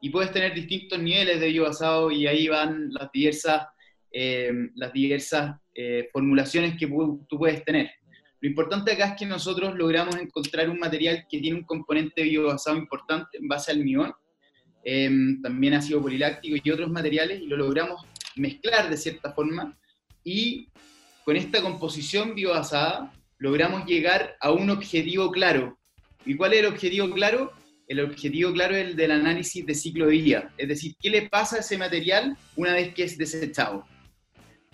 Y 0.00 0.10
puedes 0.10 0.32
tener 0.32 0.54
distintos 0.54 0.98
niveles 0.98 1.40
de 1.40 1.48
biobasado 1.48 2.10
y 2.10 2.26
ahí 2.26 2.48
van 2.48 2.92
las 2.92 3.10
diversas, 3.12 3.66
eh, 4.12 4.52
las 4.76 4.92
diversas 4.92 5.56
eh, 5.74 6.08
formulaciones 6.12 6.78
que 6.78 6.86
tú 6.86 7.38
puedes 7.38 7.64
tener. 7.64 7.90
Lo 8.44 8.50
importante 8.50 8.92
acá 8.92 9.06
es 9.06 9.14
que 9.16 9.24
nosotros 9.24 9.74
logramos 9.74 10.16
encontrar 10.16 10.68
un 10.68 10.78
material 10.78 11.26
que 11.30 11.40
tiene 11.40 11.56
un 11.56 11.64
componente 11.64 12.22
biobasado 12.24 12.76
importante 12.76 13.38
en 13.38 13.48
base 13.48 13.70
al 13.70 13.78
mión, 13.78 14.12
em, 14.84 15.40
también 15.40 15.72
ácido 15.72 16.02
poliláctico 16.02 16.54
y 16.62 16.70
otros 16.70 16.90
materiales, 16.90 17.40
y 17.40 17.46
lo 17.46 17.56
logramos 17.56 18.04
mezclar 18.36 18.90
de 18.90 18.98
cierta 18.98 19.32
forma, 19.32 19.78
y 20.22 20.68
con 21.24 21.36
esta 21.36 21.62
composición 21.62 22.34
biobasada 22.34 23.14
logramos 23.38 23.86
llegar 23.86 24.36
a 24.38 24.52
un 24.52 24.68
objetivo 24.68 25.30
claro. 25.30 25.78
¿Y 26.26 26.36
cuál 26.36 26.52
es 26.52 26.58
el 26.58 26.66
objetivo 26.66 27.08
claro? 27.14 27.50
El 27.88 28.00
objetivo 28.00 28.52
claro 28.52 28.76
es 28.76 28.88
el 28.88 28.94
del 28.94 29.12
análisis 29.12 29.64
de 29.64 29.74
ciclo 29.74 30.04
de 30.04 30.12
vida, 30.12 30.52
es 30.58 30.68
decir, 30.68 30.94
qué 31.00 31.08
le 31.08 31.30
pasa 31.30 31.56
a 31.56 31.60
ese 31.60 31.78
material 31.78 32.36
una 32.56 32.74
vez 32.74 32.92
que 32.92 33.04
es 33.04 33.16
desechado. 33.16 33.86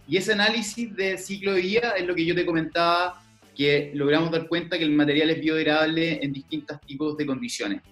Y 0.08 0.16
ese 0.16 0.32
análisis 0.32 0.92
de 0.96 1.16
ciclo 1.18 1.52
de 1.52 1.60
vida 1.60 1.92
es 1.92 2.04
lo 2.04 2.16
que 2.16 2.24
yo 2.26 2.34
te 2.34 2.44
comentaba 2.44 3.29
que 3.56 3.90
logramos 3.94 4.30
dar 4.30 4.48
cuenta 4.48 4.78
que 4.78 4.84
el 4.84 4.92
material 4.92 5.30
es 5.30 5.40
biodegradable 5.40 6.18
en 6.22 6.32
distintos 6.32 6.80
tipos 6.82 7.16
de 7.16 7.26
condiciones. 7.26 7.82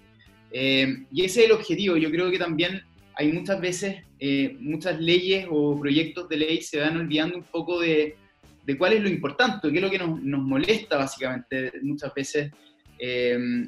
Eh, 0.51 1.05
y 1.13 1.25
ese 1.25 1.41
es 1.41 1.47
el 1.47 1.53
objetivo. 1.53 1.97
Yo 1.97 2.11
creo 2.11 2.31
que 2.31 2.39
también 2.39 2.83
hay 3.15 3.33
muchas 3.33 3.61
veces, 3.61 3.97
eh, 4.19 4.57
muchas 4.61 5.01
leyes 5.01 5.47
o 5.51 5.79
proyectos 5.79 6.29
de 6.29 6.37
ley 6.37 6.63
se 6.63 6.81
van 6.81 6.97
olvidando 6.97 7.37
un 7.37 7.45
poco 7.45 7.81
de, 7.81 8.17
de 8.65 8.79
cuál 8.79 8.95
es 8.95 9.03
lo 9.03 9.09
importante, 9.09 9.71
qué 9.71 9.77
es 9.77 9.83
lo 9.83 9.91
que 9.91 9.99
nos, 9.99 10.23
nos 10.23 10.41
molesta 10.41 10.97
básicamente 10.97 11.73
muchas 11.83 12.15
veces 12.15 12.53
eh, 12.99 13.67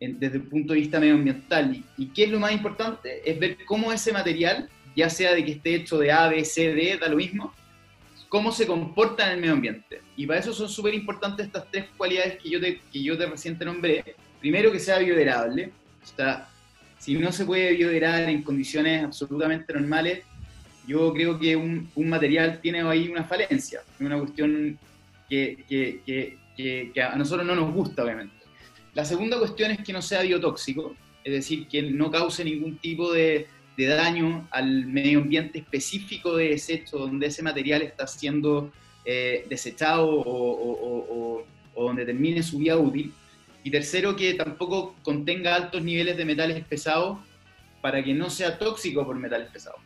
desde 0.00 0.36
el 0.36 0.42
punto 0.42 0.72
de 0.72 0.80
vista 0.80 1.00
medioambiental. 1.00 1.74
Y, 1.74 1.84
y, 2.02 2.06
qué 2.08 2.24
es 2.24 2.30
lo 2.30 2.40
más 2.40 2.52
importante? 2.52 3.22
Es 3.28 3.38
ver 3.38 3.58
cómo 3.64 3.92
ese 3.92 4.12
material, 4.12 4.68
ya 4.94 5.08
sea 5.08 5.34
de 5.34 5.44
que 5.44 5.52
esté 5.52 5.76
hecho 5.76 5.98
de 5.98 6.12
A, 6.12 6.28
B, 6.28 6.44
C, 6.44 6.74
D, 6.74 6.98
da 7.00 7.08
lo 7.08 7.16
mismo, 7.16 7.54
cómo 8.34 8.50
se 8.50 8.66
comporta 8.66 9.26
en 9.26 9.34
el 9.34 9.40
medio 9.40 9.52
ambiente. 9.52 10.00
Y 10.16 10.26
para 10.26 10.40
eso 10.40 10.52
son 10.52 10.68
súper 10.68 10.92
importantes 10.92 11.46
estas 11.46 11.70
tres 11.70 11.86
cualidades 11.96 12.36
que 12.42 12.50
yo, 12.50 12.60
te, 12.60 12.80
que 12.92 13.00
yo 13.00 13.16
te 13.16 13.26
recién 13.26 13.56
nombré. 13.64 14.16
Primero, 14.40 14.72
que 14.72 14.80
sea 14.80 14.98
biodegradable. 14.98 15.70
O 16.02 16.42
si 16.98 17.14
no 17.14 17.30
se 17.30 17.44
puede 17.44 17.74
biodegradar 17.74 18.28
en 18.28 18.42
condiciones 18.42 19.04
absolutamente 19.04 19.72
normales, 19.72 20.24
yo 20.84 21.12
creo 21.12 21.38
que 21.38 21.54
un, 21.54 21.88
un 21.94 22.08
material 22.08 22.58
tiene 22.60 22.80
ahí 22.80 23.06
una 23.08 23.22
falencia, 23.22 23.82
una 24.00 24.18
cuestión 24.18 24.80
que, 25.30 25.64
que, 25.68 26.00
que, 26.04 26.90
que, 26.92 27.02
a 27.04 27.14
nosotros 27.14 27.46
no 27.46 27.54
nos 27.54 27.72
gusta, 27.72 28.02
obviamente. 28.02 28.34
La 28.94 29.04
segunda 29.04 29.38
cuestión 29.38 29.70
es 29.70 29.78
que 29.78 29.92
no 29.92 30.02
sea 30.02 30.22
biotóxico, 30.22 30.96
es 31.22 31.32
decir, 31.32 31.68
que 31.68 31.82
no 31.82 32.10
cause 32.10 32.42
ningún 32.44 32.78
tipo 32.78 33.12
de, 33.12 33.46
de 33.76 33.86
daño 33.86 34.46
al 34.50 34.86
medio 34.86 35.20
ambiente 35.20 35.58
específico 35.58 36.36
de 36.36 36.50
desecho, 36.50 36.98
donde 36.98 37.26
ese 37.26 37.42
material 37.42 37.82
está 37.82 38.06
siendo 38.06 38.72
eh, 39.04 39.44
desechado 39.48 40.08
o, 40.08 41.44
donde 41.76 42.04
termine 42.04 42.42
su 42.42 42.58
vida 42.58 42.76
útil. 42.76 43.12
Y 43.62 43.70
tercero, 43.70 44.14
que 44.14 44.34
tampoco 44.34 44.94
contenga 45.02 45.54
altos 45.54 45.82
niveles 45.82 46.16
de 46.16 46.24
metales 46.24 46.64
pesados 46.64 47.18
para 47.80 48.02
que 48.02 48.14
no 48.14 48.30
sea 48.30 48.58
tóxico 48.58 49.04
por 49.04 49.16
metales 49.16 49.50
pesados. 49.50 49.80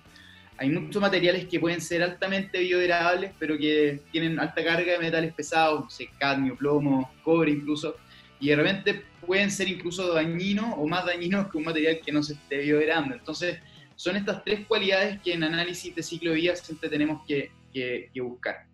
Hay 0.56 0.68
muchos 0.70 1.00
materiales 1.00 1.46
que 1.46 1.60
pueden 1.60 1.80
ser 1.80 2.02
altamente 2.02 2.58
biodegradables, 2.58 3.30
pero 3.38 3.56
que 3.56 4.00
tienen 4.10 4.40
alta 4.40 4.64
carga 4.64 4.92
de 4.92 4.98
metales 4.98 5.32
pesados, 5.32 5.96
cadmio, 6.18 6.56
plomo, 6.56 7.10
cobre 7.22 7.52
incluso, 7.52 7.96
y 8.40 8.48
de 8.48 8.56
repente 8.56 9.02
pueden 9.24 9.50
ser 9.50 9.68
incluso 9.68 10.12
dañinos 10.12 10.74
o 10.76 10.86
más 10.86 11.06
dañinos 11.06 11.50
que 11.50 11.58
un 11.58 11.64
material 11.64 12.00
que 12.04 12.12
no 12.12 12.22
se 12.22 12.34
esté 12.34 12.58
biodegradando. 12.58 13.14
Entonces, 13.14 13.58
son 13.98 14.16
estas 14.16 14.44
tres 14.44 14.64
cualidades 14.64 15.20
que 15.22 15.32
en 15.32 15.42
análisis 15.42 15.92
de 15.92 16.04
ciclo 16.04 16.30
de 16.30 16.36
vida 16.36 16.54
siempre 16.54 16.88
tenemos 16.88 17.20
que, 17.26 17.50
buscar. 18.22 18.66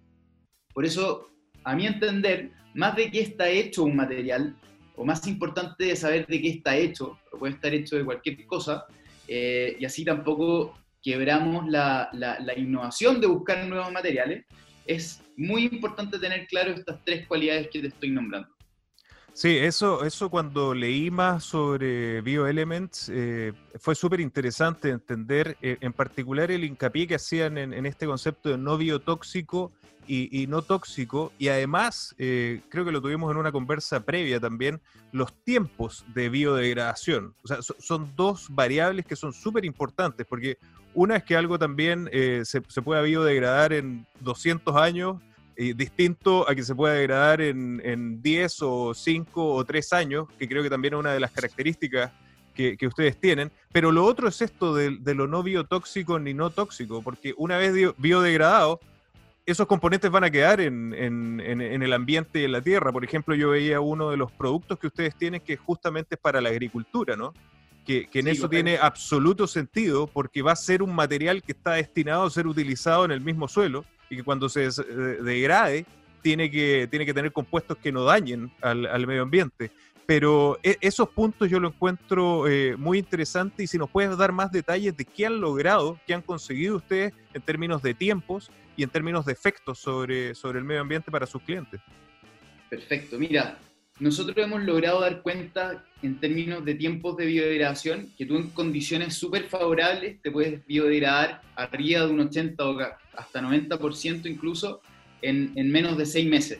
Por 0.73 0.85
eso, 0.85 1.31
a 1.65 1.75
mi 1.75 1.87
entender, 1.87 2.51
más 2.75 2.95
de 2.95 3.11
qué 3.11 3.21
está 3.21 3.49
hecho 3.49 3.85
un 3.85 3.97
material, 3.97 4.55
o 4.97 5.05
más 5.05 5.27
importante 5.27 5.85
de 5.85 5.97
saber 5.97 6.27
de 6.27 6.43
qué 6.43 6.49
está 6.51 6.77
hecho, 6.77 7.19
puede 7.39 7.55
estar 7.55 7.73
hecho 7.73 7.97
de 7.97 8.05
cualquier 8.05 8.45
cosa, 8.47 8.85
eh, 9.27 9.77
y 9.81 9.85
así 9.87 10.05
tampoco 10.05 10.79
quebramos 11.03 11.69
la, 11.69 12.11
la, 12.13 12.59
innovación 12.59 13.19
de 13.19 13.27
buscar 13.27 13.67
nuevos 13.67 13.91
materiales, 13.93 14.45
es 14.87 15.23
muy 15.39 15.65
importante 15.65 16.19
tener 16.19 16.47
claro 16.49 16.73
estas 16.73 17.03
tres 17.03 17.27
cualidades 17.27 17.69
que 17.69 17.81
te 17.81 17.89
estoy 17.89 18.11
nombrando. 18.11 18.54
Sí, 19.35 19.59
eso, 19.59 20.05
eso 20.05 20.31
cuando 20.31 20.75
leí 20.75 21.11
más 21.11 21.43
sobre 21.43 22.21
Bioelements 22.21 23.11
eh, 23.13 23.53
fue 23.81 23.97
súper 23.97 24.21
interesante 24.21 24.91
entender 24.91 25.57
eh, 25.61 25.77
en 25.81 25.93
particular 25.93 26.53
el 26.53 26.63
hincapié 26.63 27.09
que 27.09 27.17
hacían 27.17 27.59
en, 27.59 27.85
este 27.85 28.07
concepto 28.07 28.51
de 28.51 28.59
no 28.59 28.79
biotóxico 28.79 29.73
y, 30.07 30.47
no 30.47 30.63
tóxico 30.63 31.33
y 31.37 31.49
además, 31.49 32.15
eh, 32.17 32.61
creo 32.69 32.85
que 32.85 32.93
lo 32.93 33.03
tuvimos 33.03 33.29
en 33.33 33.39
una 33.39 33.51
conversa 33.51 34.05
previa 34.05 34.39
también, 34.39 34.81
los 35.11 35.33
tiempos 35.43 36.05
de 36.15 36.29
biodegradación. 36.29 37.35
O 37.43 37.49
sea, 37.49 37.59
son 37.61 38.13
dos 38.15 38.47
variables 38.51 39.05
que 39.05 39.17
son 39.17 39.33
súper 39.33 39.65
importantes 39.65 40.27
porque 40.29 40.59
una 40.93 41.17
es 41.17 41.25
que 41.25 41.37
algo 41.37 41.59
también 41.59 42.09
se, 42.13 42.45
se 42.45 42.83
pueda 42.83 43.03
biodegradar 43.03 43.73
en 43.73 44.07
200 44.21 44.77
años 44.77 45.17
distinto 45.57 46.49
a 46.49 46.55
que 46.55 46.63
se 46.63 46.75
pueda 46.75 46.95
degradar 46.95 47.41
en, 47.41 47.81
en 47.85 48.23
10 48.23 48.63
o 48.63 48.95
5 48.95 49.55
o 49.55 49.65
3 49.65 49.93
años, 49.93 50.27
que 50.39 50.49
creo 50.49 50.63
que 50.63 50.71
también 50.71 50.95
es 50.95 51.01
una 51.01 51.13
de 51.13 51.21
las 51.21 51.31
características 51.31 52.13
que, 52.55 52.77
que 52.77 52.87
ustedes 52.87 53.19
tienen. 53.21 53.53
Pero 53.73 53.93
lo 53.93 54.05
otro 54.05 54.29
es 54.29 54.41
esto 54.41 54.75
de, 54.75 54.97
de, 55.01 55.15
lo 55.15 55.27
no 55.27 55.43
biotóxico 55.43 56.19
ni 56.19 56.33
no 56.33 56.51
tóxico, 56.51 57.03
porque 57.03 57.35
una 57.37 57.59
vez 57.59 57.75
biodegradado, 57.99 58.81
esos 59.47 59.67
componentes 59.67 60.11
van 60.11 60.25
a 60.25 60.31
quedar 60.31 60.61
en, 60.61 60.95
en, 60.95 61.41
en, 61.41 61.83
el 61.83 61.93
ambiente 61.93 62.41
y 62.41 62.45
en 62.45 62.53
la 62.53 62.63
tierra. 62.63 62.93
Por 62.93 63.05
ejemplo, 63.05 63.35
yo 63.35 63.51
veía 63.51 63.81
uno 63.81 64.11
de 64.11 64.17
los 64.17 64.33
productos 64.33 64.79
que 64.79 64.87
ustedes 64.87 65.15
tienen 65.17 65.41
que 65.41 65.57
justamente 65.57 66.15
es 66.15 66.21
para 66.21 66.41
la 66.41 66.49
agricultura, 66.49 67.15
¿no? 67.15 67.35
Que, 67.85 68.07
que 68.07 68.21
en 68.21 68.29
eso 68.29 68.49
tiene 68.49 68.79
absoluto 68.79 69.47
sentido 69.47 70.07
porque 70.07 70.41
va 70.41 70.53
a 70.53 70.57
ser 70.57 70.83
un 70.83 70.95
material 70.95 71.43
que 71.43 71.53
está 71.53 71.73
destinado 71.73 72.25
a 72.25 72.31
ser 72.31 72.47
utilizado 72.47 73.05
en 73.05 73.11
el 73.11 73.21
mismo 73.21 73.47
suelo 73.47 73.85
y 74.11 74.17
que 74.17 74.23
cuando 74.23 74.49
se 74.49 74.69
degrade 75.23 75.87
tiene 76.23 76.51
que, 76.51 76.89
tiene 76.91 77.05
que 77.05 77.15
tener 77.15 77.33
compuestos 77.33 77.77
que 77.79 77.93
no 77.93 78.05
dañen 78.05 78.51
al, 78.63 79.07
medio 79.07 79.23
ambiente. 79.23 79.71
Pero 80.07 80.59
e, 80.63 80.77
esos 80.81 81.09
puntos 81.11 81.51
yo 81.51 81.61
lo 81.61 81.69
encuentro 81.69 82.49
eh, 82.49 82.77
muy 82.77 82.99
interesante 82.99 83.63
y 83.63 83.67
si 83.67 83.79
nos 83.79 83.91
puedes 83.91 84.17
dar 84.17 84.33
más 84.33 84.51
detalles 84.51 84.97
de 84.97 85.05
qué 85.05 85.27
han 85.27 85.41
logrado, 85.41 85.99
qué 86.07 86.15
han 86.15 86.23
conseguido 86.23 86.77
ustedes 86.77 87.13
en 87.33 87.43
términos 87.43 87.83
de 87.83 87.95
tiempos 87.95 88.51
y 88.77 88.83
en 88.83 88.91
términos 88.91 89.25
de 89.27 89.33
efectos 89.33 89.79
sobre, 89.79 90.35
sobre 90.35 90.59
el 90.59 90.65
medio 90.65 90.81
ambiente 90.81 91.11
para 91.11 91.27
sus 91.27 91.43
clientes. 91.43 91.81
Perfecto, 92.69 93.19
mira, 93.19 93.59
nosotros 94.01 94.37
hemos 94.39 94.63
logrado 94.65 95.01
dar 95.01 95.23
cuenta 95.23 95.85
en 96.03 96.19
términos 96.19 96.65
de 96.65 96.75
tiempos 96.75 97.17
de 97.17 97.27
biodegradación 97.27 98.11
que 98.19 98.27
tú 98.27 98.37
en 98.37 98.51
condiciones 98.51 99.15
súper 99.15 99.45
favorables 99.45 100.21
te 100.21 100.33
puedes 100.33 100.67
biodegradar 100.67 101.43
arriba 101.55 102.05
de 102.05 102.11
un 102.11 102.21
80 102.21 102.69
o 102.69 102.79
hasta 103.17 103.41
90% 103.41 104.27
incluso 104.27 104.81
en, 105.23 105.53
en, 105.55 105.71
menos 105.71 105.97
de 105.97 106.07
seis 106.07 106.27
meses. 106.27 106.59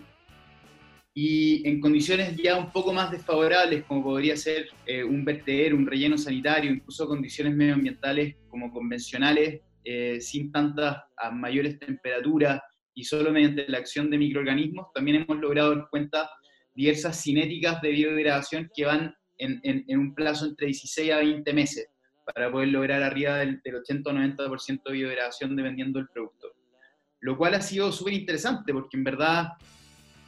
Y 1.13 1.69
en 1.69 1.81
condiciones 1.81 2.37
ya 2.37 2.57
un 2.57 2.71
poco 2.71 2.93
más 2.93 3.11
desfavorables, 3.11 3.85
como 3.85 4.03
podría 4.03 4.37
ser 4.37 4.69
eh, 4.87 5.05
un 5.05 5.25
vertedero, 5.25 5.77
un 5.77 5.87
relleno 5.87 6.17
sanitario, 6.17 6.73
incluso 6.73 7.07
condiciones 7.07 7.55
medioambientales 7.55 8.37
como 8.49 8.73
convencionales, 8.73 9.61
eh, 9.85 10.21
sin 10.21 10.51
tantas 10.51 11.03
mayores 11.33 11.79
temperaturas 11.79 12.61
y 12.95 13.05
solo 13.05 13.33
mediante 13.33 13.69
la 13.69 13.79
acción 13.79 14.09
de 14.09 14.19
microorganismos, 14.19 14.87
también 14.95 15.23
hemos 15.23 15.39
logrado 15.41 15.75
dar 15.75 15.89
cuenta 15.91 16.31
diversas 16.75 17.23
cinéticas 17.23 17.81
de 17.81 17.91
biodegradación 17.91 18.71
que 18.75 18.85
van 18.85 19.15
en, 19.39 19.61
en, 19.65 19.99
un 19.99 20.15
plazo 20.15 20.47
entre 20.47 20.67
16 20.67 21.13
a 21.13 21.19
20 21.19 21.53
meses 21.53 21.89
para 22.35 22.51
poder 22.51 22.69
lograr 22.69 23.03
arriba 23.03 23.37
del, 23.37 23.61
80 23.65 24.11
o 24.11 24.13
90% 24.13 24.83
de 24.85 24.93
biodegradación 24.93 25.57
dependiendo 25.57 25.99
del 25.99 26.09
producto. 26.09 26.49
Lo 27.21 27.37
cual 27.37 27.55
ha 27.55 27.61
sido 27.61 27.91
súper 27.93 28.15
interesante 28.15 28.73
porque 28.73 28.97
en 28.97 29.05
verdad 29.05 29.53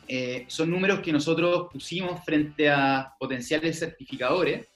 eh, 0.08 0.44
son 0.48 0.70
números 0.70 1.00
que 1.00 1.12
nosotros 1.12 1.68
pusimos 1.72 2.24
frente 2.24 2.68
a 2.68 3.14
potenciales 3.18 3.78
certificadores 3.78 4.68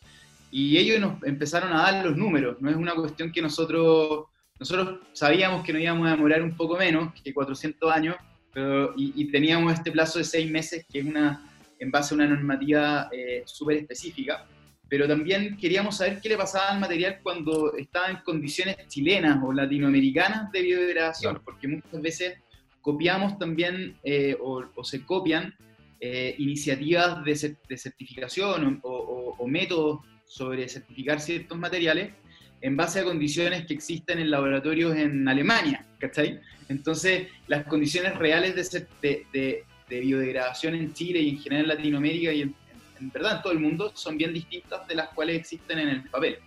y 0.50 0.76
ellos 0.76 1.00
nos 1.00 1.22
empezaron 1.22 1.72
a 1.72 1.82
dar 1.82 2.04
los 2.04 2.16
números. 2.16 2.56
No 2.60 2.70
es 2.70 2.76
una 2.76 2.94
cuestión 2.94 3.30
que 3.30 3.42
nosotros, 3.42 4.26
nosotros 4.58 5.00
sabíamos 5.12 5.64
que 5.64 5.72
nos 5.72 5.82
íbamos 5.82 6.08
a 6.08 6.12
demorar 6.12 6.42
un 6.42 6.56
poco 6.56 6.76
menos 6.76 7.12
que 7.22 7.32
400 7.32 7.92
años 7.92 8.16
pero, 8.52 8.92
y, 8.96 9.12
y 9.14 9.30
teníamos 9.30 9.72
este 9.72 9.92
plazo 9.92 10.18
de 10.18 10.24
seis 10.24 10.50
meses 10.50 10.84
que 10.90 10.98
es 10.98 11.04
una 11.04 11.49
en 11.80 11.90
base 11.90 12.14
a 12.14 12.16
una 12.16 12.26
normativa 12.26 13.08
eh, 13.10 13.42
súper 13.46 13.78
específica. 13.78 14.46
pero 14.88 15.06
también 15.06 15.56
queríamos 15.56 15.96
saber 15.96 16.20
qué 16.20 16.28
le 16.28 16.36
pasaba 16.36 16.70
al 16.70 16.80
material 16.80 17.20
cuando 17.22 17.74
estaba 17.76 18.10
en 18.10 18.16
condiciones 18.18 18.76
chilenas 18.88 19.38
o 19.42 19.52
latinoamericanas 19.52 20.50
de 20.52 20.62
biodegradación, 20.62 21.40
porque 21.44 21.68
muchas 21.68 22.02
veces 22.02 22.38
copiamos 22.80 23.38
también 23.38 23.96
eh, 24.02 24.36
o, 24.40 24.64
se 24.82 25.04
copian 25.04 25.54
eh, 26.00 26.34
iniciativas 26.38 27.24
de, 27.24 27.56
de 27.68 27.76
certificación 27.76 28.80
o, 28.82 29.36
o, 29.38 29.46
métodos 29.46 30.00
sobre 30.26 30.68
certificar 30.68 31.20
ciertos 31.20 31.58
materiales 31.58 32.12
en 32.62 32.76
base 32.76 33.00
a 33.00 33.04
condiciones 33.04 33.66
que 33.66 33.74
existen 33.74 34.18
en 34.18 34.30
laboratorios 34.30 34.96
en 34.96 35.26
Alemania, 35.28 35.86
¿cachai? 35.98 36.40
Entonces, 36.68 37.28
las 37.46 37.64
condiciones 37.64 38.16
reales 38.16 38.54
de, 38.54 38.86
de, 39.02 39.26
de 39.32 39.64
biodegradación 39.98 40.76
en 40.76 40.92
Chile 40.92 41.18
y 41.20 41.30
en 41.30 41.38
general 41.38 41.64
en 41.64 41.68
Latinoamérica 41.76 42.32
y 42.32 42.42
en, 42.42 42.54
verdad 43.12 43.38
en 43.38 43.42
todo 43.42 43.52
el 43.52 43.58
mundo 43.58 43.90
son 43.94 44.16
bien 44.16 44.32
distintas 44.32 44.86
de 44.86 44.94
las 44.94 45.08
cuales 45.08 45.40
existen 45.40 45.80
en 45.80 45.88
el 45.88 46.02
papel. 46.08 46.38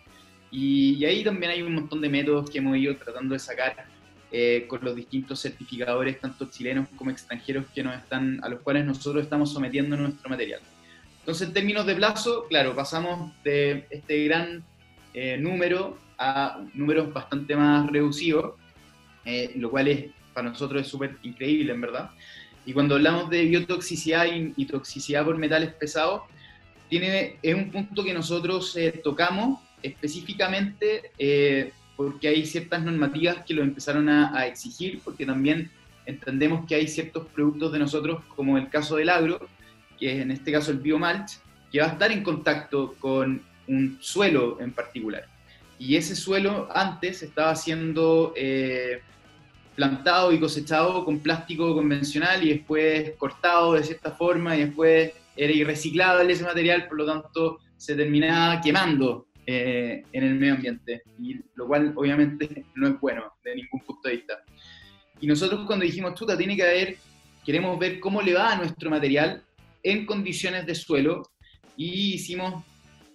Y, 0.50 0.94
y 0.94 1.04
ahí 1.04 1.24
también 1.24 1.52
hay 1.52 1.62
un 1.62 1.74
montón 1.74 2.00
de 2.00 2.08
métodos 2.08 2.50
que 2.50 2.60
hemos 2.60 2.78
ido 2.78 2.96
tratando 2.96 3.34
de 3.34 3.40
sacar 3.40 3.86
eh, 4.36 4.66
con 4.68 4.84
los 4.84 4.96
distintos 4.96 5.40
certificadores, 5.40 6.20
tanto 6.20 6.50
chilenos 6.50 6.88
como 6.96 7.12
extranjeros, 7.12 7.66
que 7.68 7.84
nos 7.84 7.96
están, 7.96 8.40
a 8.44 8.50
los 8.50 8.62
cuales 8.62 8.84
nosotros 8.84 9.24
estamos 9.24 9.54
sometiendo 9.54 9.96
nuestro 9.96 10.28
material. 10.28 10.60
Entonces, 11.20 11.50
en 11.50 11.54
términos 11.54 11.86
de 11.86 11.94
plazo, 11.94 12.48
claro, 12.50 12.76
pasamos 12.76 13.32
de 13.44 13.86
este 13.92 14.24
gran 14.24 14.64
eh, 15.14 15.38
número 15.38 16.00
a 16.18 16.66
números 16.74 17.14
bastante 17.14 17.56
más 17.56 17.88
reducidos, 17.92 18.56
eh, 19.24 19.52
lo 19.56 19.70
cual 19.70 19.88
es, 19.90 20.06
para 20.34 20.50
nosotros 20.50 20.82
es 20.82 20.88
súper 20.88 21.16
increíble, 21.22 21.72
en 21.72 21.82
verdad. 21.82 22.10
Y 22.66 22.74
cuando 22.74 22.96
hablamos 22.96 23.30
de 23.30 23.44
biotoxicidad 23.46 24.26
y, 24.56 24.66
toxicidad 24.66 25.26
por 25.26 25.38
metales 25.38 25.74
pesados, 25.74 26.22
tiene, 26.90 27.38
es 27.42 27.56
un 27.56 27.72
punto 27.72 28.04
que 28.04 28.14
nosotros 28.14 28.78
tocamos 29.04 29.60
específicamente 29.82 31.12
porque 31.96 32.28
hay 32.28 32.46
ciertas 32.46 32.84
normativas 32.84 33.44
que 33.46 33.54
lo 33.54 33.62
empezaron 33.62 34.10
a, 34.10 34.46
exigir, 34.48 35.02
porque 35.04 35.26
también 35.26 35.70
entendemos 36.06 36.66
que 36.66 36.76
hay 36.76 36.88
ciertos 36.88 37.28
productos 37.28 37.72
de 37.72 37.80
nosotros, 37.80 38.24
como 38.36 38.58
el 38.58 38.70
caso 38.70 38.96
del 38.96 39.10
agro, 39.10 39.48
que 40.00 40.14
es 40.14 40.22
en 40.22 40.32
este 40.32 40.52
caso 40.52 40.72
el 40.72 40.80
biomulch, 40.80 41.40
que 41.72 41.80
va 41.80 41.88
a 41.88 41.90
estar 41.90 42.12
en 42.12 42.24
contacto 42.24 42.96
con 43.00 43.42
un 43.68 43.98
suelo 44.02 44.60
en 44.60 44.72
particular. 44.72 45.26
Y 45.80 45.96
ese 45.96 46.16
suelo 46.16 46.70
antes 46.74 47.24
estaba 47.24 47.56
siendo 47.56 48.34
eh, 48.36 49.02
plantado 49.76 50.32
y 50.32 50.40
cosechado 50.40 51.04
con 51.04 51.20
plástico 51.20 51.74
convencional 51.74 52.44
y 52.44 52.50
después 52.50 53.14
cortado 53.18 53.74
de 53.74 53.84
cierta 53.84 54.12
forma 54.12 54.56
y 54.56 54.66
después 54.66 55.14
era 55.36 55.52
irreciclable 55.52 56.32
ese 56.32 56.44
material, 56.44 56.88
por 56.88 56.98
lo 56.98 57.06
tanto 57.06 57.60
se 57.76 57.96
terminaba 57.96 58.62
quemando 58.62 59.28
eh, 59.46 60.04
en 60.12 60.24
el 60.24 60.36
medio 60.36 60.54
ambiente, 60.54 61.04
y 61.20 61.40
lo 61.56 61.68
cual 61.68 61.92
obviamente 61.96 62.66
no 62.76 62.88
es 62.88 63.00
bueno 63.00 63.34
de 63.44 63.56
ningún 63.56 63.82
punto 63.82 64.08
de 64.08 64.16
vista. 64.16 64.44
Y 65.20 65.28
nosotros 65.28 65.66
cuando 65.66 65.86
dijimos, 65.86 66.14
chuta, 66.14 66.38
tiene 66.38 66.56
que 66.56 66.64
haber, 66.64 66.98
queremos 67.44 67.78
ver 67.80 68.00
cómo 68.00 68.22
le 68.22 68.34
va 68.34 68.54
a 68.54 68.58
nuestro 68.58 68.90
material 68.90 69.44
en 69.82 70.06
condiciones 70.06 70.66
de 70.66 70.76
suelo, 70.76 71.24
y 71.76 72.14
hicimos 72.14 72.64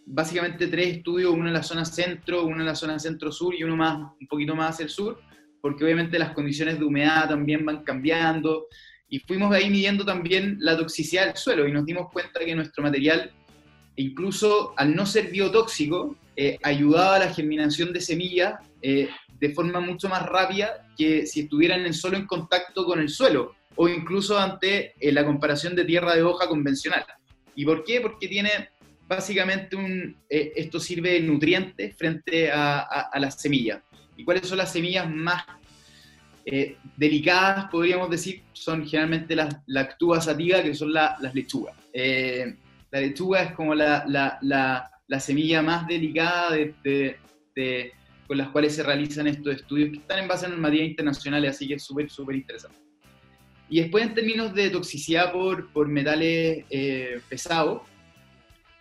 básicamente 0.05 0.67
tres 0.67 0.97
estudios, 0.97 1.33
uno 1.33 1.47
en 1.47 1.55
la 1.55 1.63
zona 1.63 1.85
centro, 1.85 2.45
uno 2.45 2.61
en 2.61 2.67
la 2.67 2.75
zona 2.75 2.99
centro-sur 2.99 3.55
y 3.55 3.63
uno 3.63 3.77
más, 3.77 3.99
un 4.21 4.27
poquito 4.27 4.55
más 4.55 4.75
hacia 4.75 4.85
el 4.85 4.91
sur, 4.91 5.21
porque 5.61 5.85
obviamente 5.85 6.19
las 6.19 6.33
condiciones 6.33 6.79
de 6.79 6.85
humedad 6.85 7.29
también 7.29 7.65
van 7.65 7.83
cambiando, 7.85 8.67
y 9.09 9.21
fuimos 9.21 9.55
ahí 9.55 9.71
midiendo 9.71 10.05
también 10.05 10.59
la 10.61 10.77
toxicidad 10.77 11.27
del 11.27 11.37
suelo, 11.37 11.67
y 11.67 11.73
nos 11.73 11.87
dimos 11.87 12.11
cuenta 12.13 12.41
que 12.41 12.55
nuestro 12.55 12.83
material 12.83 13.33
incluso 13.99 14.73
al 14.77 14.95
no 14.95 15.05
ser 15.05 15.31
biotóxico, 15.31 16.17
eh, 16.37 16.59
ayudaba 16.63 17.17
a 17.17 17.19
la 17.19 17.35
germinación 17.35 17.93
de 17.93 18.01
semillas 18.01 18.55
eh, 18.81 19.09
de 19.39 19.51
forma 19.51 19.81
mucho 19.81 20.09
más 20.09 20.25
rápida 20.25 20.87
que 20.97 21.27
si 21.27 21.41
estuvieran 21.41 21.93
solo 21.93 22.17
en 22.17 22.27
contacto 22.27 22.85
con 22.85 23.01
el 23.01 23.09
suelo 23.09 23.57
o 23.75 23.89
incluso 23.89 24.39
ante 24.39 24.95
eh, 25.01 25.13
la 25.13 25.25
comparación 25.25 25.75
de 25.75 25.85
tierra 25.85 26.15
de 26.15 26.23
hoja 26.23 26.49
convencional. 26.49 27.05
¿Y 27.57 27.65
por 27.65 27.85
qué? 27.85 28.01
Porque 28.01 28.29
tiene 28.29 28.51
básicamente 29.09 29.75
un, 29.75 30.17
esto 30.29 30.79
sirve 30.79 31.15
de 31.15 31.21
nutriente 31.21 31.93
frente 31.93 32.51
a, 32.53 33.11
las 33.19 33.41
semillas. 33.41 33.83
¿Y 34.19 34.25
cuáles 34.25 34.47
son 34.47 34.59
las 34.59 34.71
semillas 34.71 35.09
más 35.11 35.45
delicadas, 36.97 37.67
podríamos 37.71 38.11
decir? 38.11 38.43
Son 38.53 38.87
generalmente 38.87 39.35
las 39.37 39.57
lactúas 39.67 40.27
sativa, 40.27 40.63
que 40.63 40.75
son 40.75 40.93
las 40.93 41.35
lechugas 41.35 41.75
la 42.91 43.01
lechuga 43.01 43.43
es 43.43 43.53
como 43.53 43.75
la, 43.75 44.05
la, 44.07 44.39
la, 45.07 45.21
semilla 45.21 45.63
más 45.63 45.87
delicada 45.87 46.53
de, 46.53 46.75
de, 47.55 47.93
con 48.27 48.39
las 48.39 48.49
cuales 48.49 48.75
se 48.75 48.83
realizan 48.83 49.27
estos 49.27 49.57
estudios, 49.57 49.91
que 49.91 49.99
están 49.99 50.21
en 50.21 50.29
base 50.29 50.47
a 50.47 50.49
normativas 50.49 50.89
internacionales, 50.89 51.51
así 51.51 51.69
que 51.69 51.75
es 51.75 51.83
súper, 51.83 52.11
súper 52.11 52.37
interesante. 52.37 52.79
Y 53.69 53.81
después, 53.81 54.05
en 54.05 54.15
términos 54.15 54.55
de 54.55 54.71
toxicidad 54.71 55.33
por, 55.33 55.71
por 55.73 55.89
metales 55.89 56.65
eh, 56.71 57.21
pesados, 57.29 57.83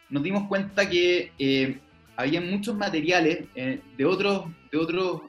nos 0.10 0.24
dimos 0.24 0.48
cuenta 0.48 0.90
que 0.90 1.34
eh, 1.38 1.80
había 2.18 2.42
muchos 2.42 2.76
materiales 2.76 3.46
eh, 3.56 3.80
de 3.96 4.06
otros, 4.06 4.48
de 4.72 4.78
otros 4.78 5.22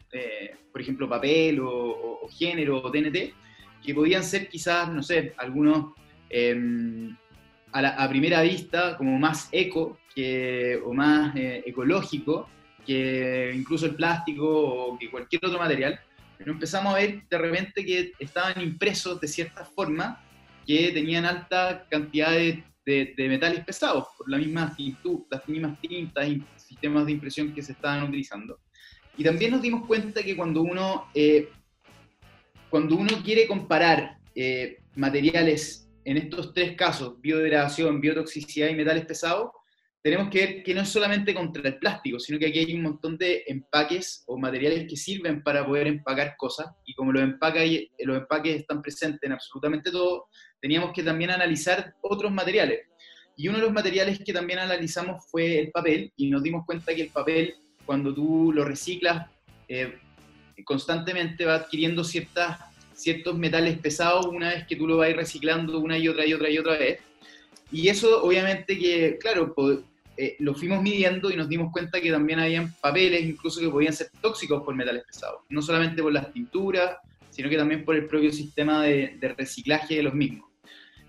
por 0.78 0.82
ejemplo, 0.82 1.08
papel 1.08 1.60
o, 1.60 2.20
o, 2.22 2.28
género 2.28 2.78
o 2.78 2.90
TNT, 2.90 3.34
que 3.84 3.94
podían 3.94 4.22
ser 4.22 4.48
quizás, 4.48 4.88
no 4.92 5.02
sé, 5.02 5.34
algunos 5.36 5.92
em, 6.30 7.16
a, 7.72 8.08
primera 8.08 8.42
vista 8.42 8.96
como 8.96 9.18
más 9.18 9.48
eco 9.52 9.98
que, 10.14 10.80
o 10.84 10.92
más 10.92 11.34
eh, 11.36 11.62
ecológico 11.66 12.48
que 12.86 13.52
incluso 13.54 13.86
el 13.86 13.96
plástico 13.96 14.46
o 14.46 14.98
que 14.98 15.10
cualquier 15.10 15.44
otro 15.44 15.58
material, 15.58 16.00
pero 16.38 16.52
empezamos 16.52 16.94
a 16.94 16.98
ver 16.98 17.22
de 17.28 17.38
repente 17.38 17.84
que 17.84 18.12
estaban 18.18 18.60
impresos 18.62 19.20
de 19.20 19.28
cierta 19.28 19.64
forma 19.64 20.24
que 20.66 20.92
tenían 20.92 21.24
alta 21.24 21.86
cantidad 21.90 22.30
de, 22.30 22.62
de, 22.88 23.28
metales 23.28 23.64
pesados 23.64 24.06
por 24.16 24.30
la 24.30 24.38
misma 24.38 24.74
las 25.30 25.48
mismas 25.48 25.80
tintas 25.80 26.28
y 26.28 26.42
sistemas 26.56 27.04
de 27.06 27.12
impresión 27.12 27.52
que 27.52 27.62
se 27.62 27.72
estaban 27.72 28.04
utilizando. 28.04 28.58
Y 29.16 29.24
también 29.24 29.50
nos 29.50 29.62
dimos 29.62 29.86
cuenta 29.86 30.22
que 30.22 30.36
cuando 30.36 30.62
uno, 30.62 31.06
eh, 31.14 31.50
cuando 32.70 32.96
uno 32.96 33.22
quiere 33.22 33.46
comparar 33.46 34.18
eh, 34.34 34.78
materiales 34.94 35.90
en 36.04 36.16
estos 36.16 36.54
tres 36.54 36.76
casos, 36.76 37.20
biodegradación, 37.20 38.00
biotoxicidad 38.00 38.68
y 38.68 38.74
metales 38.74 39.04
pesados, 39.04 39.50
tenemos 40.02 40.30
que 40.30 40.38
ver 40.38 40.62
que 40.62 40.74
no 40.74 40.82
es 40.82 40.88
solamente 40.88 41.34
contra 41.34 41.68
el 41.68 41.78
plástico, 41.78 42.18
sino 42.18 42.38
que 42.38 42.46
aquí 42.46 42.60
hay 42.60 42.74
un 42.74 42.82
montón 42.82 43.18
de 43.18 43.42
empaques 43.48 44.24
o 44.26 44.38
materiales 44.38 44.86
que 44.88 44.96
sirven 44.96 45.42
para 45.42 45.66
poder 45.66 45.88
empacar 45.88 46.36
cosas, 46.38 46.68
y 46.86 46.94
como 46.94 47.12
los, 47.12 47.22
empaques, 47.22 47.88
los 47.98 48.16
empaques 48.16 48.60
están 48.60 48.80
presentes 48.80 49.20
en 49.24 49.32
absolutamente 49.32 49.90
todo, 49.90 50.28
teníamos 50.60 50.92
que 50.92 51.02
también 51.02 51.30
analizar 51.30 51.94
otros 52.00 52.32
materiales. 52.32 52.80
Y 53.36 53.48
uno 53.48 53.58
de 53.58 53.64
los 53.64 53.72
materiales 53.72 54.18
que 54.24 54.32
también 54.32 54.58
analizamos 54.58 55.24
fue 55.30 55.58
el 55.58 55.70
papel, 55.70 56.12
y 56.16 56.30
nos 56.30 56.42
dimos 56.42 56.66
cuenta 56.66 56.94
que 56.94 57.02
el 57.02 57.10
papel, 57.10 57.54
cuando 57.86 58.12
tú 58.12 58.52
lo 58.52 58.64
reciclas, 58.64 59.28
eh, 59.68 59.98
constantemente 60.64 61.44
va 61.44 61.54
adquiriendo 61.54 62.02
ciertas 62.02 62.58
ciertos 62.98 63.38
metales 63.38 63.78
pesados 63.78 64.26
una 64.26 64.48
vez 64.48 64.66
que 64.66 64.74
tú 64.74 64.86
lo 64.86 64.96
vas 64.96 65.14
reciclando 65.14 65.78
una 65.78 65.96
y 65.96 66.08
otra 66.08 66.26
y 66.26 66.34
otra 66.34 66.50
y 66.50 66.58
otra 66.58 66.76
vez. 66.76 66.98
Y 67.70 67.88
eso 67.88 68.24
obviamente 68.24 68.76
que, 68.76 69.18
claro, 69.18 69.54
eh, 70.16 70.36
lo 70.40 70.54
fuimos 70.54 70.82
midiendo 70.82 71.30
y 71.30 71.36
nos 71.36 71.48
dimos 71.48 71.70
cuenta 71.72 72.00
que 72.00 72.10
también 72.10 72.40
habían 72.40 72.74
papeles 72.80 73.22
incluso 73.22 73.60
que 73.60 73.68
podían 73.68 73.92
ser 73.92 74.10
tóxicos 74.20 74.62
por 74.64 74.74
metales 74.74 75.04
pesados, 75.04 75.42
no 75.48 75.62
solamente 75.62 76.02
por 76.02 76.12
las 76.12 76.32
tinturas, 76.32 76.96
sino 77.30 77.48
que 77.48 77.56
también 77.56 77.84
por 77.84 77.94
el 77.94 78.06
propio 78.06 78.32
sistema 78.32 78.82
de, 78.82 79.16
reciclaje 79.36 79.96
de 79.96 80.02
los 80.02 80.14
mismos. 80.14 80.47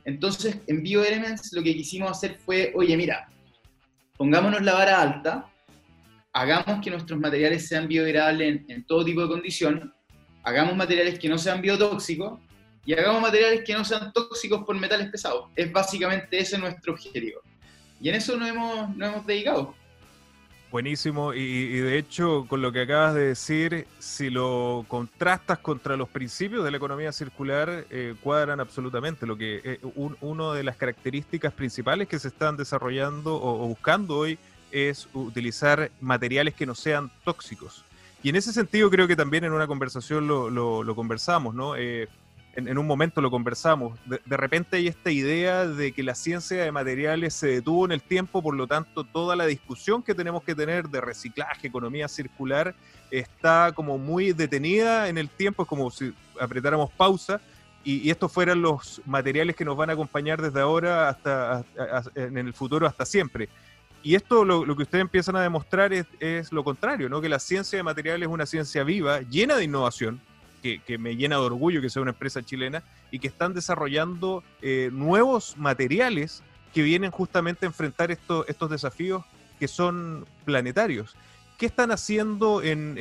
Entonces, 0.09 0.59
en 0.67 0.83
BioElements 0.83 1.53
lo 1.53 1.61
que 1.61 1.75
quisimos 1.75 2.11
hacer 2.11 2.37
fue, 2.39 2.73
oye, 2.75 2.97
mira, 2.97 3.29
pongámonos 4.17 4.61
la 4.61 4.73
vara 4.73 5.01
alta, 5.01 5.45
hagamos 6.33 6.83
que 6.83 6.89
nuestros 6.89 7.19
materiales 7.19 7.67
sean 7.67 7.87
biodegradables 7.87 8.47
en, 8.47 8.65
en 8.67 8.85
todo 8.85 9.05
tipo 9.05 9.21
de 9.21 9.27
condición, 9.27 9.93
hagamos 10.43 10.75
materiales 10.75 11.19
que 11.19 11.29
no 11.29 11.37
sean 11.37 11.61
biotóxicos 11.61 12.39
y 12.85 12.93
hagamos 12.93 13.21
materiales 13.21 13.61
que 13.63 13.73
no 13.73 13.85
sean 13.85 14.11
tóxicos 14.11 14.63
por 14.65 14.75
metales 14.79 15.09
pesados. 15.09 15.49
Es 15.55 15.71
básicamente 15.71 16.39
ese 16.39 16.57
nuestro 16.57 16.93
objetivo. 16.93 17.41
Y 18.01 18.09
en 18.09 18.15
eso 18.15 18.35
nos 18.35 18.49
hemos, 18.49 18.95
nos 18.95 19.09
hemos 19.09 19.27
dedicado. 19.27 19.75
Buenísimo, 20.71 21.33
y, 21.33 21.79
de 21.79 21.97
hecho, 21.97 22.45
con 22.47 22.61
lo 22.61 22.71
que 22.71 22.81
acabas 22.81 23.15
de 23.15 23.21
decir, 23.21 23.87
si 23.97 24.29
lo 24.29 24.85
contrastas 24.87 25.57
contra 25.57 25.97
los 25.97 26.07
principios 26.09 26.63
de 26.63 26.69
la 26.69 26.77
economía 26.77 27.11
circular, 27.11 27.85
eh, 27.89 28.13
cuadran 28.21 28.59
absolutamente. 28.59 29.25
Lo 29.25 29.35
que 29.35 29.61
eh, 29.63 29.79
una 30.21 30.53
de 30.53 30.63
las 30.63 30.75
características 30.77 31.53
principales 31.53 32.07
que 32.07 32.19
se 32.19 32.27
están 32.27 32.55
desarrollando 32.55 33.35
o 33.35 33.67
buscando 33.67 34.15
hoy 34.15 34.37
es 34.71 35.07
utilizar 35.13 35.91
materiales 36.01 36.53
que 36.53 36.65
no 36.65 36.75
sean 36.75 37.11
tóxicos. 37.23 37.83
Y 38.21 38.29
en 38.29 38.35
ese 38.35 38.51
sentido 38.51 38.89
creo 38.89 39.07
que 39.07 39.15
también 39.15 39.45
en 39.45 39.53
una 39.53 39.67
conversación 39.67 40.27
lo, 40.27 40.49
lo, 40.49 40.95
conversamos, 40.95 41.55
¿no? 41.55 41.75
Eh, 41.77 42.09
en, 42.67 42.77
un 42.77 42.85
momento 42.85 43.21
lo 43.21 43.31
conversamos, 43.31 43.97
de, 44.05 44.37
repente 44.37 44.77
hay 44.77 44.87
esta 44.87 45.09
idea 45.09 45.65
de 45.65 45.91
que 45.91 46.03
la 46.03 46.13
ciencia 46.13 46.63
de 46.63 46.71
materiales 46.71 47.33
se 47.33 47.47
detuvo 47.47 47.85
en 47.85 47.91
el 47.91 48.01
tiempo, 48.01 48.41
por 48.41 48.55
lo 48.55 48.67
tanto 48.67 49.03
toda 49.03 49.35
la 49.35 49.45
discusión 49.45 50.03
que 50.03 50.13
tenemos 50.13 50.43
que 50.43 50.53
tener 50.53 50.89
de 50.89 51.01
reciclaje, 51.01 51.67
economía 51.67 52.07
circular, 52.07 52.75
está 53.11 53.71
como 53.73 53.97
muy 53.97 54.33
detenida 54.33 55.09
en 55.09 55.17
el 55.17 55.29
tiempo, 55.29 55.63
es 55.63 55.69
como 55.69 55.89
si 55.89 56.13
apretáramos 56.39 56.91
pausa. 56.91 57.41
Y, 57.83 58.09
estos 58.09 58.31
fueran 58.31 58.61
los 58.61 59.01
materiales 59.05 59.55
que 59.55 59.65
nos 59.65 59.77
van 59.77 59.89
a 59.89 59.93
acompañar 59.93 60.41
desde 60.41 60.59
ahora 60.59 61.09
hasta, 61.09 61.63
en 62.13 62.37
el 62.37 62.53
futuro 62.53 62.85
hasta 62.85 63.05
siempre. 63.05 63.49
Y 64.03 64.15
esto 64.15 64.45
lo, 64.45 64.63
que 64.75 64.83
ustedes 64.83 65.01
empiezan 65.01 65.35
a 65.37 65.41
demostrar 65.41 65.91
es, 65.93 66.05
es, 66.19 66.51
lo 66.51 66.63
contrario, 66.63 67.09
¿no? 67.09 67.21
que 67.21 67.29
la 67.29 67.39
ciencia 67.39 67.77
de 67.77 67.83
materiales 67.83 68.27
es 68.27 68.33
una 68.33 68.45
ciencia 68.45 68.83
viva, 68.83 69.21
llena 69.21 69.55
de 69.55 69.63
innovación, 69.63 70.21
que, 70.59 70.97
me 70.97 71.15
llena 71.15 71.35
de 71.35 71.41
orgullo 71.41 71.81
que 71.81 71.89
sea 71.89 72.01
una 72.01 72.11
empresa 72.11 72.43
chilena 72.43 72.83
y 73.11 73.19
que 73.19 73.27
están 73.27 73.53
desarrollando 73.53 74.43
eh, 74.61 74.89
nuevos 74.91 75.57
materiales 75.57 76.43
que 76.73 76.83
vienen 76.83 77.11
justamente 77.11 77.65
a 77.65 77.67
enfrentar 77.67 78.11
estos 78.11 78.69
desafíos 78.69 79.23
que 79.59 79.67
son 79.67 80.25
planetarios. 80.45 81.15
¿Qué 81.59 81.65
están 81.65 81.91
haciendo 81.91 82.63
en, 82.63 82.95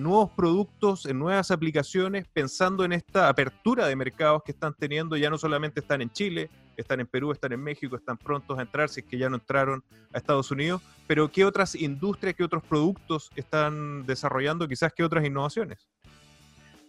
nuevos 0.00 0.30
productos, 0.30 1.06
en 1.06 1.18
nuevas 1.18 1.50
aplicaciones, 1.50 2.24
pensando 2.32 2.84
en 2.84 2.92
esta 2.92 3.28
apertura 3.28 3.88
de 3.88 3.96
mercados 3.96 4.44
que 4.44 4.52
están 4.52 4.74
teniendo? 4.74 5.16
Ya 5.16 5.28
no 5.28 5.38
solamente 5.38 5.80
están 5.80 6.00
en 6.00 6.08
Chile, 6.12 6.50
están 6.76 7.00
en 7.00 7.08
Perú, 7.08 7.32
están 7.32 7.52
en 7.52 7.60
México, 7.60 7.96
están 7.96 8.16
prontos 8.16 8.56
a 8.60 8.62
entrar, 8.62 8.88
si 8.88 9.00
es 9.00 9.06
que 9.06 9.18
ya 9.18 9.28
no 9.28 9.34
entraron 9.34 9.82
a 10.12 10.18
Estados 10.18 10.52
Unidos, 10.52 10.82
pero 11.08 11.32
¿qué 11.32 11.44
otras 11.44 11.74
industrias, 11.74 12.36
qué 12.36 12.44
otros 12.44 12.62
productos 12.62 13.32
están 13.34 14.06
desarrollando, 14.06 14.68
quizás 14.68 14.92
qué 14.92 15.02
otras 15.02 15.24
innovaciones? 15.24 15.88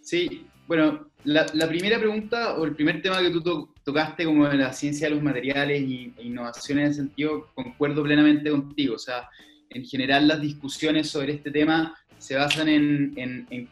Sí, 0.06 0.46
bueno, 0.68 1.10
la, 1.24 1.68
primera 1.68 1.98
pregunta 1.98 2.58
o 2.58 2.66
el 2.66 2.76
primer 2.76 3.02
tema 3.02 3.24
que 3.24 3.32
tú 3.32 3.74
tocaste 3.84 4.24
como 4.24 4.48
de 4.48 4.56
la 4.56 4.72
ciencia 4.72 5.10
de 5.10 5.16
los 5.16 5.24
materiales 5.24 5.82
y, 5.82 6.14
e 6.16 6.26
innovación 6.26 6.78
en 6.78 6.86
ese 6.86 6.98
sentido, 6.98 7.50
concuerdo 7.56 8.04
plenamente 8.04 8.52
contigo. 8.52 8.94
O 8.94 9.00
sea, 9.00 9.28
en 9.72 9.84
general 9.84 10.28
las 10.28 10.42
discusiones 10.42 11.10
sobre 11.10 11.34
este 11.34 11.50
tema 11.50 11.98
se 12.20 12.36
basan 12.36 12.70
en, 12.70 13.16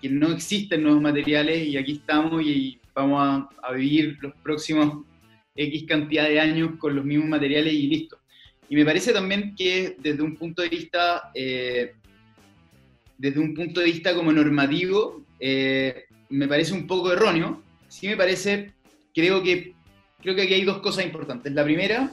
que 0.01 0.09
no 0.09 0.31
existen 0.31 0.81
nuevos 0.81 1.03
materiales 1.03 1.67
y 1.67 1.77
aquí 1.77 1.93
estamos 1.93 2.41
y, 2.41 2.79
vamos 2.95 3.47
a, 3.61 3.71
vivir 3.73 4.17
los 4.19 4.33
próximos 4.41 5.05
X 5.55 5.85
cantidad 5.87 6.27
de 6.27 6.39
años 6.39 6.71
con 6.79 6.95
los 6.95 7.05
mismos 7.05 7.29
materiales 7.29 7.73
y 7.73 7.85
listo. 7.85 8.17
Y 8.69 8.75
me 8.75 8.85
parece 8.85 9.13
también 9.13 9.53
que 9.55 9.97
desde 9.99 10.23
un 10.23 10.35
punto 10.35 10.63
de 10.63 10.69
vista, 10.69 11.29
eh, 11.35 11.93
desde 13.19 13.39
un 13.39 13.53
punto 13.53 13.81
de 13.81 13.85
vista 13.85 14.15
como 14.15 14.31
normativo, 14.31 15.23
eh, 15.39 16.05
me 16.29 16.47
parece 16.47 16.73
un 16.73 16.87
poco 16.87 17.11
erróneo. 17.11 17.61
Sí 17.87 18.07
me 18.07 18.17
parece, 18.17 18.73
creo 19.13 19.43
que, 19.43 19.73
creo 20.21 20.35
que 20.35 20.43
aquí 20.43 20.53
hay 20.53 20.65
dos 20.65 20.79
cosas 20.79 21.05
importantes. 21.05 21.53
La 21.53 21.63
primera, 21.63 22.11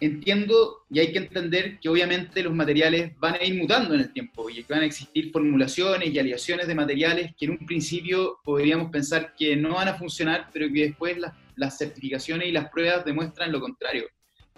entiendo 0.00 0.84
y 0.90 0.98
hay 0.98 1.12
que 1.12 1.18
entender 1.18 1.78
que 1.78 1.88
obviamente 1.88 2.42
los 2.42 2.54
materiales 2.54 3.12
van 3.18 3.34
a 3.34 3.44
ir 3.44 3.54
mutando 3.54 3.94
en 3.94 4.00
el 4.00 4.12
tiempo 4.12 4.48
y 4.48 4.64
que 4.64 4.72
van 4.72 4.82
a 4.82 4.86
existir 4.86 5.30
formulaciones 5.30 6.10
y 6.10 6.18
aleaciones 6.18 6.66
de 6.66 6.74
materiales 6.74 7.32
que 7.38 7.44
en 7.44 7.52
un 7.52 7.66
principio 7.66 8.38
podríamos 8.42 8.90
pensar 8.90 9.34
que 9.38 9.54
no 9.56 9.74
van 9.74 9.88
a 9.88 9.94
funcionar, 9.94 10.48
pero 10.52 10.66
que 10.72 10.86
después 10.86 11.18
las, 11.18 11.34
las 11.56 11.78
certificaciones 11.78 12.48
y 12.48 12.52
las 12.52 12.70
pruebas 12.70 13.04
demuestran 13.04 13.52
lo 13.52 13.60
contrario. 13.60 14.06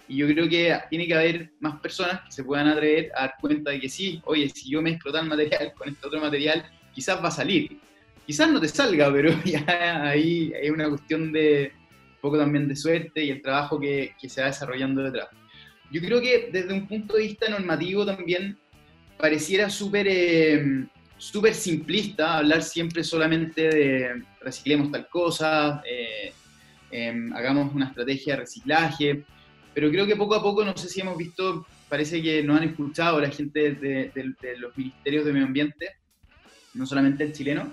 Y 0.09 0.17
yo 0.17 0.27
creo 0.27 0.49
que 0.49 0.77
tiene 0.91 1.07
que 1.07 1.15
haber 1.15 1.53
más 1.61 1.81
personas 1.81 2.23
que 2.23 2.33
se 2.33 2.45
puedan 2.45 2.69
atrever 2.69 3.11
a 3.17 3.23
dar 3.23 3.35
cuenta 3.41 3.71
de 3.71 3.81
que 3.81 3.89
sí, 3.89 4.21
oye, 4.25 4.49
si 4.49 4.71
yo 4.71 4.83
mezclo 4.83 5.13
tal 5.13 5.27
material 5.27 5.73
con 5.75 5.89
este 5.89 6.07
otro 6.07 6.21
material, 6.21 6.65
quizás 6.95 7.23
va 7.23 7.29
a 7.29 7.33
salir 7.33 7.79
quizás 8.27 8.51
no 8.51 8.61
te 8.61 8.69
salga, 8.69 9.13
pero 9.13 9.33
ya 9.45 10.09
ahí 10.09 10.53
hay 10.55 10.71
una 10.71 10.89
cuestión 10.89 11.33
de 11.33 11.73
un 12.15 12.21
poco 12.21 12.39
también 12.39 12.69
de 12.69 12.77
suerte 12.77 13.25
y 13.25 13.31
el 13.31 13.43
trabajo 13.43 13.81
que, 13.81 14.15
que 14.21 14.29
se 14.29 14.41
va 14.41 14.49
desarrollando 14.49 15.03
detrás. 15.03 15.29
Yo 15.91 16.01
creo 16.01 16.21
que 16.21 16.49
desde 16.53 16.73
un 16.73 16.87
punto 16.87 17.17
de 17.17 17.23
vista 17.25 17.51
normativo 17.51 18.07
también 18.07 18.57
pareciera 19.19 19.69
súper 19.69 20.07
eh, 20.09 20.87
súper 21.23 21.55
simplista 21.55 22.39
hablar 22.39 22.63
siempre 22.63 23.05
solamente 23.05 23.69
de 23.69 24.25
reciclemos 24.41 24.91
tal 24.91 25.09
cosa, 25.09 25.81
eh, 25.89 26.33
em, 26.91 27.33
hagamos 27.33 27.73
una 27.73 27.87
estrategia 27.87 28.35
de 28.35 28.41
reciclaje, 28.41 29.25
pero 29.73 29.89
creo 29.91 30.05
que 30.05 30.17
poco 30.17 30.35
a 30.35 30.43
poco, 30.43 30.65
no 30.65 30.77
sé 30.77 30.89
si 30.89 31.01
hemos 31.01 31.17
visto, 31.17 31.65
parece 31.89 32.21
que 32.21 32.43
nos 32.43 32.61
han 32.61 32.71
escuchado 32.71 33.21
la 33.21 33.31
gente 33.31 33.73
de, 33.75 34.11
de 34.13 34.59
los 34.59 34.77
ministerios 34.77 35.25
de 35.25 35.33
medio 35.33 35.47
ambiente, 35.47 35.91
no 36.75 36.87
solamente 36.87 37.23
el 37.23 37.33
chileno, 37.33 37.73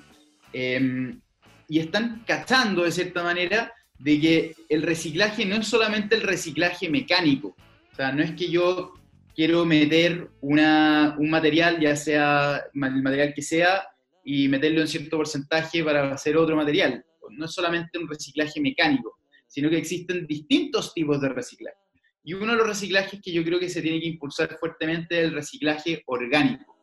Em, 0.53 1.21
y 1.67 1.79
están 1.79 2.23
cachando 2.25 2.83
de 2.83 2.91
cierta 2.91 3.23
manera 3.23 3.73
de 3.99 4.19
que 4.19 4.55
el 4.69 4.81
reciclaje 4.81 5.45
no 5.45 5.57
es 5.57 5.67
solamente 5.67 6.15
el 6.15 6.23
reciclaje 6.23 6.89
mecánico. 6.89 7.55
O 7.91 7.95
sea, 7.95 8.11
no 8.11 8.23
es 8.23 8.31
que 8.31 8.49
yo 8.49 8.93
quiero 9.35 9.65
meter 9.65 10.29
una, 10.41 11.15
un 11.19 11.29
material, 11.29 11.79
ya 11.79 11.95
sea 11.95 12.63
el 12.73 13.01
material 13.03 13.33
que 13.33 13.41
sea, 13.41 13.87
y 14.23 14.47
meterlo 14.47 14.81
en 14.81 14.87
cierto 14.87 15.17
porcentaje 15.17 15.83
para 15.83 16.11
hacer 16.13 16.37
otro 16.37 16.55
material. 16.55 17.03
No 17.31 17.45
es 17.45 17.51
solamente 17.51 17.97
un 17.97 18.07
reciclaje 18.07 18.59
mecánico, 18.59 19.19
sino 19.47 19.69
que 19.69 19.77
existen 19.77 20.25
distintos 20.27 20.93
tipos 20.93 21.21
de 21.21 21.29
reciclaje. 21.29 21.77
Y 22.23 22.33
uno 22.33 22.51
de 22.51 22.57
los 22.57 22.67
reciclajes 22.67 23.21
que 23.21 23.31
yo 23.31 23.43
creo 23.43 23.59
que 23.59 23.69
se 23.69 23.81
tiene 23.81 23.99
que 23.99 24.07
impulsar 24.07 24.57
fuertemente 24.59 25.19
es 25.19 25.25
el 25.25 25.33
reciclaje 25.33 26.03
orgánico. 26.05 26.77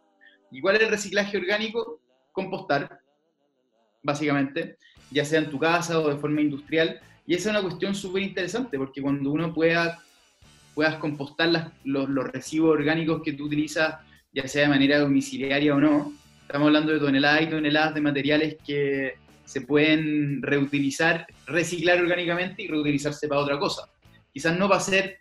¿Y 0.51 0.61
cuál 0.61 0.77
es 0.77 0.83
el 0.83 0.89
reciclaje 0.89 1.37
orgánico? 1.37 2.01
Compostar, 2.33 2.99
básicamente, 4.07 4.77
ya 5.11 5.25
sea 5.25 5.41
en 5.41 5.51
tu 5.51 5.59
casa 5.59 5.99
o 6.01 6.09
de 6.09 6.17
forma 6.17 6.41
industrial. 6.41 7.01
Y 7.27 7.35
esa 7.35 7.51
es 7.51 7.57
una 7.57 7.63
cuestión 7.63 7.95
súper 7.95 8.23
interesante, 8.23 8.79
porque 8.79 9.03
cuando 9.03 9.31
uno 9.31 9.53
pueda, 9.53 9.99
puedas 10.75 10.95
compostar 10.97 11.73
los, 11.85 12.09
residuos 12.33 12.79
orgánicos 12.79 13.21
que 13.23 13.33
tú 13.33 13.47
utilizas, 13.47 13.97
ya 14.33 14.47
sea 14.47 14.63
de 14.63 14.69
manera 14.69 15.01
domiciliaria 15.01 15.75
o 15.75 15.81
no, 15.81 16.13
estamos 16.43 16.67
hablando 16.69 16.93
de 16.93 17.01
toneladas 17.01 17.43
y 17.43 17.47
toneladas 17.49 17.95
de 17.95 18.01
materiales 18.01 18.57
que 18.65 19.15
se 19.45 19.61
pueden 19.61 20.41
reutilizar, 20.43 21.27
reciclar 21.47 22.01
orgánicamente 22.01 22.63
y 22.63 22.69
reutilizarse 22.69 23.29
para 23.29 23.41
otra 23.41 23.59
cosa. 23.59 23.89
Quizás 24.33 24.57
no 24.59 24.69
va 24.69 24.77
a 24.77 24.81
ser 24.81 25.19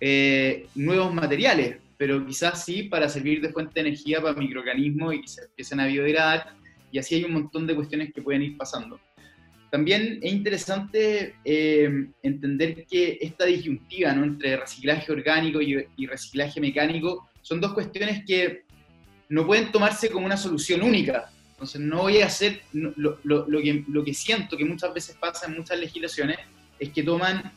eh, 0.00 0.66
nuevos 0.74 1.12
materiales, 1.14 1.76
pero 1.96 2.24
quizás 2.26 2.64
sí 2.64 2.84
para 2.84 3.08
servir 3.08 3.40
de 3.40 3.50
fuente 3.50 3.74
de 3.74 3.88
energía 3.88 4.20
para 4.20 4.34
microorganismos 4.34 5.14
y 5.14 5.20
que 5.22 5.28
se 5.28 5.44
empiecen 5.44 5.80
a 5.80 5.86
biodegradar 5.86 6.56
y 6.90 6.98
así 6.98 7.16
hay 7.16 7.24
un 7.24 7.32
montón 7.32 7.66
de 7.66 7.74
cuestiones 7.74 8.12
que 8.12 8.22
pueden 8.22 8.42
ir 8.42 8.56
pasando. 8.56 9.00
También 9.70 10.20
es 10.22 10.32
interesante 10.32 11.34
eh, 11.44 12.06
entender 12.22 12.86
que 12.86 13.18
esta 13.20 13.44
disyuntiva 13.44 14.12
¿no? 14.12 14.24
entre 14.24 14.56
reciclaje 14.56 15.10
orgánico 15.12 15.60
y, 15.60 16.06
reciclaje 16.06 16.60
mecánico 16.60 17.28
son 17.42 17.60
dos 17.60 17.72
cuestiones 17.72 18.24
que 18.24 18.64
no 19.28 19.44
pueden 19.44 19.72
tomarse 19.72 20.08
como 20.08 20.26
una 20.26 20.36
solución 20.36 20.82
única. 20.82 21.30
Entonces 21.50 21.80
no 21.80 22.02
voy 22.02 22.20
a 22.20 22.26
hacer, 22.26 22.62
lo, 22.72 23.18
que, 24.04 24.14
siento 24.14 24.56
que 24.56 24.64
muchas 24.64 24.94
veces 24.94 25.16
pasa 25.16 25.46
en 25.46 25.56
muchas 25.56 25.78
legislaciones 25.80 26.38
es 26.78 26.90
que 26.90 27.02
toman, 27.02 27.50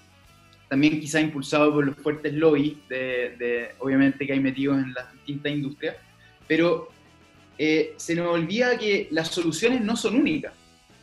también 0.68 1.00
quizá 1.00 1.20
impulsado 1.20 1.74
por 1.74 1.86
los 1.86 1.96
fuertes 1.98 2.34
lobbies, 2.34 2.78
de, 2.88 3.36
de, 3.38 3.70
obviamente 3.80 4.26
que 4.26 4.34
hay 4.34 4.40
metidos 4.40 4.78
en 4.78 4.94
las 4.94 5.12
distintas 5.14 5.52
industrias, 5.52 5.96
pero 6.48 6.90
eh, 7.62 7.94
se 7.98 8.16
nos 8.16 8.28
olvida 8.28 8.78
que 8.78 9.10
las 9.12 9.28
soluciones 9.28 9.82
no 9.82 9.98
son 9.98 10.16
únicas. 10.16 10.54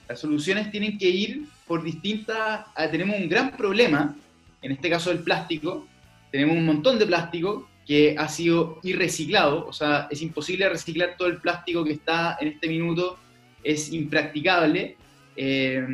Las 0.08 0.18
soluciones 0.18 0.70
tienen 0.70 0.96
que 0.96 1.10
ir 1.10 1.42
por 1.66 1.82
distintas... 1.82 2.64
Ah, 2.74 2.88
tenemos 2.90 3.18
un 3.18 3.28
gran 3.28 3.54
problema, 3.54 4.16
en 4.62 4.72
este 4.72 4.88
caso 4.88 5.10
del 5.10 5.18
plástico, 5.18 5.86
tenemos 6.32 6.56
un 6.56 6.64
montón 6.64 6.98
de 6.98 7.04
plástico 7.04 7.68
que 7.86 8.16
ha 8.18 8.26
sido 8.28 8.80
irreciclado, 8.82 9.66
o 9.66 9.72
sea, 9.72 10.08
es 10.10 10.22
imposible 10.22 10.66
reciclar 10.68 11.16
todo 11.18 11.28
el 11.28 11.36
plástico 11.36 11.84
que 11.84 11.92
está 11.92 12.38
en 12.40 12.48
este 12.48 12.68
minuto, 12.68 13.18
es 13.62 13.92
impracticable. 13.92 14.96
Eh, 15.36 15.86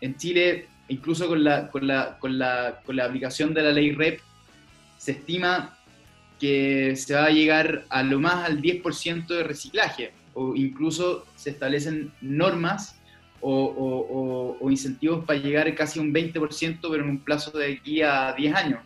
en 0.00 0.16
Chile, 0.16 0.66
incluso 0.88 1.28
con 1.28 1.44
la, 1.44 1.68
con, 1.68 1.86
la, 1.86 2.18
con, 2.18 2.36
la, 2.36 2.80
con 2.84 2.96
la 2.96 3.04
aplicación 3.04 3.54
de 3.54 3.62
la 3.62 3.70
ley 3.70 3.92
REP, 3.92 4.20
se 4.98 5.12
estima 5.12 5.77
que 6.38 6.94
se 6.96 7.14
va 7.14 7.26
a 7.26 7.30
llegar 7.30 7.84
a 7.88 8.02
lo 8.02 8.20
más 8.20 8.44
al 8.44 8.60
10% 8.62 9.26
de 9.26 9.42
reciclaje, 9.42 10.12
o 10.34 10.54
incluso 10.54 11.26
se 11.36 11.50
establecen 11.50 12.12
normas 12.20 12.98
o, 13.40 14.58
incentivos 14.70 15.24
para 15.24 15.38
llegar 15.38 15.72
casi 15.74 15.98
a 15.98 16.02
un 16.02 16.12
20%, 16.12 16.78
pero 16.82 17.04
en 17.04 17.10
un 17.10 17.18
plazo 17.18 17.50
de 17.56 17.74
aquí 17.74 18.02
a 18.02 18.32
10 18.32 18.54
años. 18.54 18.80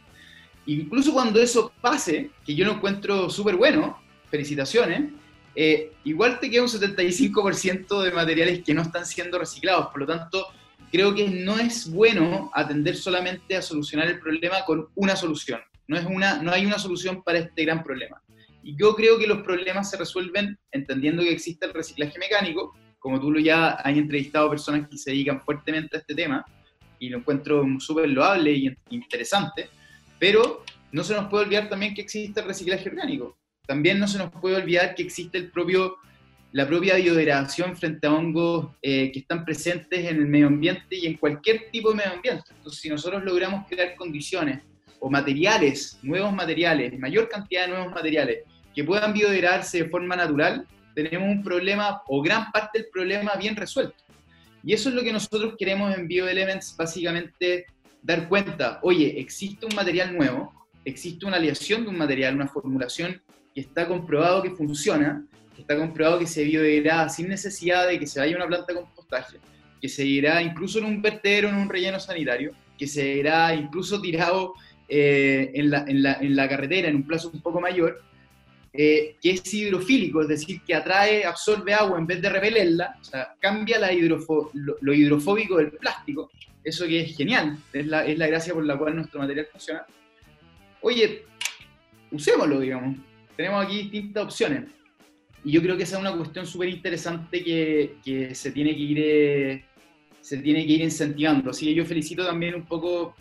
Incluso 0.66 1.12
cuando 1.12 1.40
eso 1.40 1.72
pase, 1.80 2.30
que 2.44 2.54
yo 2.54 2.64
lo 2.64 2.72
encuentro 2.72 3.28
súper 3.28 3.56
bueno, 3.56 3.98
felicitaciones, 4.30 5.10
eh, 5.54 5.92
igual 6.04 6.38
te 6.40 6.50
queda 6.50 6.62
un 6.62 6.68
75% 6.68 8.02
de 8.02 8.12
materiales 8.12 8.62
que 8.64 8.72
no 8.72 8.82
están 8.82 9.04
siendo 9.04 9.38
reciclados. 9.38 9.88
Por 9.88 10.00
lo 10.02 10.06
tanto, 10.06 10.46
creo 10.90 11.14
que 11.14 11.28
no 11.28 11.58
es 11.58 11.90
bueno 11.90 12.50
atender 12.54 12.96
solamente 12.96 13.56
a 13.56 13.62
solucionar 13.62 14.08
el 14.08 14.20
problema 14.20 14.64
con 14.64 14.88
una 14.94 15.16
solución. 15.16 15.60
No, 15.92 15.98
es 15.98 16.06
una, 16.06 16.42
no 16.42 16.50
hay 16.50 16.64
una 16.64 16.78
solución 16.78 17.22
para 17.22 17.38
este 17.38 17.66
gran 17.66 17.84
problema. 17.84 18.22
Y 18.62 18.74
yo 18.78 18.96
creo 18.96 19.18
que 19.18 19.26
los 19.26 19.42
problemas 19.42 19.90
se 19.90 19.98
resuelven 19.98 20.58
entendiendo 20.70 21.22
que 21.22 21.32
existe 21.32 21.66
el 21.66 21.74
reciclaje 21.74 22.18
mecánico, 22.18 22.74
como 22.98 23.20
tú 23.20 23.30
lo 23.30 23.38
ya 23.38 23.72
has 23.72 23.94
entrevistado 23.94 24.48
personas 24.48 24.88
que 24.88 24.96
se 24.96 25.10
dedican 25.10 25.42
fuertemente 25.42 25.94
a 25.94 26.00
este 26.00 26.14
tema, 26.14 26.46
y 26.98 27.10
lo 27.10 27.18
encuentro 27.18 27.62
súper 27.78 28.08
loable 28.08 28.52
y 28.52 28.74
interesante, 28.88 29.68
pero 30.18 30.64
no 30.92 31.04
se 31.04 31.14
nos 31.14 31.28
puede 31.28 31.44
olvidar 31.44 31.68
también 31.68 31.92
que 31.92 32.00
existe 32.00 32.40
el 32.40 32.46
reciclaje 32.46 32.88
orgánico. 32.88 33.36
También 33.66 33.98
no 33.98 34.08
se 34.08 34.16
nos 34.16 34.30
puede 34.30 34.56
olvidar 34.56 34.94
que 34.94 35.02
existe 35.02 35.36
el 35.36 35.50
propio, 35.50 35.96
la 36.52 36.66
propia 36.66 36.96
biodegradación 36.96 37.76
frente 37.76 38.06
a 38.06 38.14
hongos 38.14 38.70
eh, 38.80 39.12
que 39.12 39.18
están 39.18 39.44
presentes 39.44 40.06
en 40.06 40.16
el 40.16 40.26
medio 40.26 40.46
ambiente 40.46 40.96
y 40.96 41.04
en 41.04 41.18
cualquier 41.18 41.70
tipo 41.70 41.90
de 41.90 41.96
medio 41.96 42.12
ambiente. 42.12 42.44
Entonces, 42.56 42.80
si 42.80 42.88
nosotros 42.88 43.22
logramos 43.22 43.66
crear 43.68 43.94
condiciones 43.94 44.62
o 45.02 45.10
materiales, 45.10 45.98
nuevos 46.02 46.32
materiales, 46.32 46.96
mayor 46.98 47.28
cantidad 47.28 47.62
de 47.62 47.72
nuevos 47.72 47.92
materiales 47.92 48.44
que 48.72 48.84
puedan 48.84 49.12
biodegradarse 49.12 49.82
de 49.82 49.90
forma 49.90 50.14
natural, 50.14 50.64
tenemos 50.94 51.28
un 51.28 51.42
problema 51.42 52.02
o 52.06 52.22
gran 52.22 52.52
parte 52.52 52.78
del 52.78 52.88
problema 52.88 53.32
bien 53.34 53.56
resuelto. 53.56 53.96
Y 54.62 54.72
eso 54.72 54.88
es 54.88 54.94
lo 54.94 55.02
que 55.02 55.12
nosotros 55.12 55.54
queremos 55.58 55.96
en 55.96 56.06
BioElements, 56.06 56.76
básicamente 56.76 57.66
dar 58.00 58.28
cuenta, 58.28 58.78
oye, 58.82 59.18
existe 59.18 59.66
un 59.66 59.74
material 59.74 60.16
nuevo, 60.16 60.52
existe 60.84 61.26
una 61.26 61.36
aleación 61.36 61.82
de 61.82 61.88
un 61.88 61.98
material, 61.98 62.36
una 62.36 62.46
formulación 62.46 63.20
que 63.52 63.60
está 63.60 63.88
comprobado 63.88 64.40
que 64.40 64.50
funciona, 64.50 65.26
que 65.56 65.62
está 65.62 65.76
comprobado 65.76 66.20
que 66.20 66.28
se 66.28 66.44
biodegrada 66.44 67.08
sin 67.08 67.28
necesidad 67.28 67.88
de 67.88 67.98
que 67.98 68.06
se 68.06 68.20
vaya 68.20 68.34
a 68.34 68.36
una 68.36 68.46
planta 68.46 68.72
de 68.72 68.80
compostaje, 68.80 69.38
que 69.80 69.88
se 69.88 70.04
irá 70.04 70.40
incluso 70.40 70.78
en 70.78 70.84
un 70.84 71.02
vertedero, 71.02 71.48
en 71.48 71.56
un 71.56 71.68
relleno 71.68 71.98
sanitario, 71.98 72.52
que 72.78 72.86
se 72.86 73.04
irá 73.16 73.52
incluso 73.52 74.00
tirado 74.00 74.54
eh, 74.94 75.50
en, 75.54 75.70
la, 75.70 75.86
en, 75.88 76.02
la, 76.02 76.12
en 76.20 76.36
la 76.36 76.46
carretera 76.46 76.88
en 76.88 76.96
un 76.96 77.06
plazo 77.06 77.30
un 77.32 77.40
poco 77.40 77.62
mayor, 77.62 78.02
eh, 78.74 79.16
que 79.22 79.30
es 79.30 79.54
hidrofílico, 79.54 80.20
es 80.20 80.28
decir, 80.28 80.60
que 80.66 80.74
atrae, 80.74 81.24
absorbe 81.24 81.72
agua 81.72 81.98
en 81.98 82.06
vez 82.06 82.20
de 82.20 82.28
repelerla, 82.28 82.98
o 83.00 83.04
sea, 83.04 83.34
cambia 83.40 83.78
la 83.78 83.90
lo, 83.90 84.92
hidrofóbico 84.92 85.56
del 85.56 85.70
plástico, 85.70 86.30
eso 86.62 86.86
que 86.86 87.00
es 87.00 87.16
genial, 87.16 87.56
es 87.72 87.86
la, 87.86 88.04
es 88.04 88.18
la 88.18 88.26
gracia 88.26 88.52
por 88.52 88.66
la 88.66 88.76
cual 88.76 88.96
nuestro 88.96 89.18
material 89.18 89.48
funciona. 89.50 89.86
Oye, 90.82 91.24
usémoslo, 92.10 92.60
digamos. 92.60 92.96
Tenemos 93.34 93.64
aquí 93.64 93.84
distintas 93.84 94.24
opciones. 94.24 94.64
Y 95.42 95.52
yo 95.52 95.62
creo 95.62 95.78
que 95.78 95.84
esa 95.84 95.96
es 95.96 96.02
una 96.02 96.14
cuestión 96.14 96.46
súper 96.46 96.68
interesante 96.68 97.42
que, 97.42 97.94
que, 98.04 98.34
se, 98.34 98.52
tiene 98.52 98.76
que 98.76 98.82
ir, 98.82 98.98
eh, 99.00 99.64
se 100.20 100.36
tiene 100.36 100.66
que 100.66 100.72
ir 100.74 100.82
incentivando. 100.82 101.48
Así 101.48 101.64
que 101.64 101.74
yo 101.74 101.86
felicito 101.86 102.26
también 102.26 102.54
un 102.54 102.66
poco, 102.66 103.16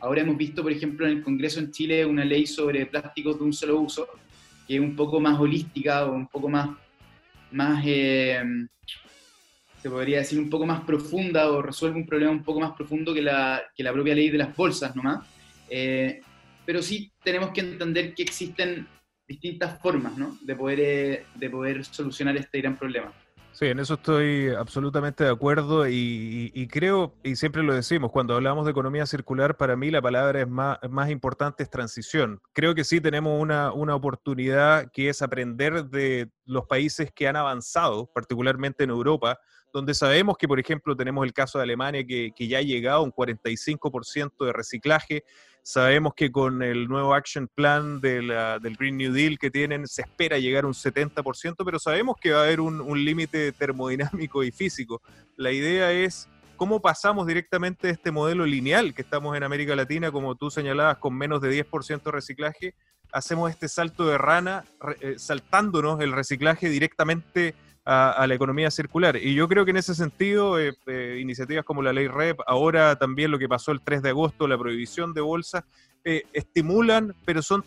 ahora 0.00 0.22
hemos 0.22 0.36
visto, 0.36 0.62
por 0.62 0.72
ejemplo, 0.72 1.06
en 1.06 1.18
el 1.18 1.22
Congreso 1.22 1.60
en 1.60 1.70
Chile 1.70 2.04
una 2.04 2.24
ley 2.24 2.46
sobre 2.46 2.86
plásticos 2.86 3.38
de 3.38 3.44
un 3.44 3.52
solo 3.52 3.80
uso, 3.80 4.08
que 4.66 4.76
es 4.76 4.80
un 4.80 4.96
poco 4.96 5.20
más 5.20 5.38
holística 5.38 6.06
o 6.06 6.12
un 6.12 6.28
poco 6.28 6.48
más, 6.48 6.70
más 7.52 7.82
eh, 7.86 8.42
se 9.80 9.90
podría 9.90 10.18
decir, 10.18 10.38
un 10.38 10.50
poco 10.50 10.66
más 10.66 10.80
profunda 10.82 11.50
o 11.50 11.62
resuelve 11.62 11.98
un 11.98 12.06
problema 12.06 12.32
un 12.32 12.42
poco 12.42 12.60
más 12.60 12.72
profundo 12.72 13.14
que 13.14 13.22
la, 13.22 13.62
que 13.74 13.82
la 13.82 13.92
propia 13.92 14.14
ley 14.14 14.30
de 14.30 14.38
las 14.38 14.54
bolsas 14.56 14.94
nomás. 14.96 15.26
Eh, 15.68 16.20
pero 16.64 16.82
sí 16.82 17.12
tenemos 17.22 17.50
que 17.50 17.60
entender 17.60 18.14
que 18.14 18.22
existen 18.22 18.86
distintas 19.26 19.80
formas 19.80 20.16
¿no? 20.16 20.36
de, 20.40 20.56
poder, 20.56 20.80
eh, 20.80 21.24
de 21.34 21.50
poder 21.50 21.84
solucionar 21.84 22.36
este 22.36 22.60
gran 22.60 22.76
problema. 22.76 23.12
Sí, 23.58 23.64
en 23.64 23.78
eso 23.78 23.94
estoy 23.94 24.50
absolutamente 24.50 25.24
de 25.24 25.30
acuerdo 25.30 25.88
y, 25.88 26.68
creo, 26.70 27.14
y 27.22 27.36
siempre 27.36 27.62
lo 27.62 27.72
decimos, 27.72 28.12
cuando 28.12 28.34
hablamos 28.34 28.66
de 28.66 28.72
economía 28.72 29.06
circular, 29.06 29.56
para 29.56 29.76
mí 29.76 29.90
la 29.90 30.02
palabra 30.02 30.42
es 30.42 30.46
más, 30.46 30.78
más 30.90 31.08
importante 31.08 31.62
es 31.62 31.70
transición. 31.70 32.42
Creo 32.52 32.74
que 32.74 32.84
sí 32.84 33.00
tenemos 33.00 33.40
una, 33.40 33.72
una, 33.72 33.94
oportunidad 33.94 34.90
que 34.92 35.08
es 35.08 35.22
aprender 35.22 35.86
de 35.86 36.28
los 36.46 36.66
países 36.66 37.12
que 37.12 37.28
han 37.28 37.36
avanzado, 37.36 38.06
particularmente 38.06 38.84
en 38.84 38.90
Europa, 38.90 39.38
donde 39.72 39.92
sabemos 39.94 40.38
que, 40.38 40.48
por 40.48 40.58
ejemplo, 40.58 40.96
tenemos 40.96 41.24
el 41.26 41.32
caso 41.32 41.58
de 41.58 41.64
Alemania 41.64 42.06
que, 42.06 42.32
que 42.34 42.48
ya 42.48 42.58
ha 42.58 42.62
llegado 42.62 43.00
a 43.00 43.02
un 43.02 43.12
45% 43.12 44.46
de 44.46 44.52
reciclaje, 44.52 45.24
Sabemos 45.68 46.14
que 46.14 46.30
con 46.30 46.62
el 46.62 46.86
nuevo 46.86 47.12
action 47.12 47.48
plan 47.48 48.00
del 48.00 48.28
Green 48.78 48.96
New 48.96 49.12
Deal 49.12 49.36
que 49.36 49.50
tienen 49.50 49.88
se 49.88 50.02
espera 50.02 50.38
llegar 50.38 50.62
a 50.62 50.68
un 50.68 50.74
70%, 50.74 51.56
pero 51.64 51.80
sabemos 51.80 52.14
que 52.20 52.30
va 52.30 52.38
a 52.38 52.44
haber 52.44 52.60
un, 52.60 53.04
límite 53.04 53.50
termodinámico 53.50 54.44
y 54.44 54.52
físico. 54.52 55.02
La 55.34 55.50
idea 55.50 55.90
es 55.90 56.28
cómo 56.56 56.80
pasamos 56.80 57.26
directamente 57.26 57.88
de 57.88 57.94
este 57.94 58.12
modelo 58.12 58.46
lineal 58.46 58.94
que 58.94 59.02
estamos 59.02 59.36
en 59.36 59.42
América 59.42 59.74
Latina, 59.74 60.12
como 60.12 60.36
tú 60.36 60.52
señalabas, 60.52 60.98
con 60.98 61.18
menos 61.18 61.40
de 61.40 61.64
10% 61.64 62.00
de 62.00 62.12
reciclaje, 62.12 62.74
hacemos 63.16 63.50
este 63.50 63.66
salto 63.66 64.06
de 64.06 64.18
rana, 64.18 64.64
eh, 65.00 65.14
saltándonos 65.16 66.00
el 66.00 66.12
reciclaje 66.12 66.68
directamente 66.68 67.54
a, 67.88 68.26
la 68.26 68.34
economía 68.34 68.70
circular. 68.70 69.16
Y 69.16 69.34
yo 69.34 69.48
creo 69.48 69.64
que 69.64 69.70
en 69.70 69.76
ese 69.76 69.94
sentido, 69.94 70.58
eh, 70.58 70.76
eh, 70.86 71.18
iniciativas 71.20 71.64
como 71.64 71.82
la 71.82 71.92
ley 71.92 72.08
REP, 72.08 72.40
ahora 72.46 72.96
también 72.96 73.30
lo 73.30 73.38
que 73.38 73.48
pasó 73.48 73.70
el 73.70 73.80
3 73.80 74.02
de 74.02 74.08
agosto, 74.10 74.48
la 74.48 74.58
prohibición 74.58 75.14
de 75.14 75.20
bolsas, 75.20 75.64
estimulan, 76.32 77.16
pero 77.24 77.42
son, 77.42 77.64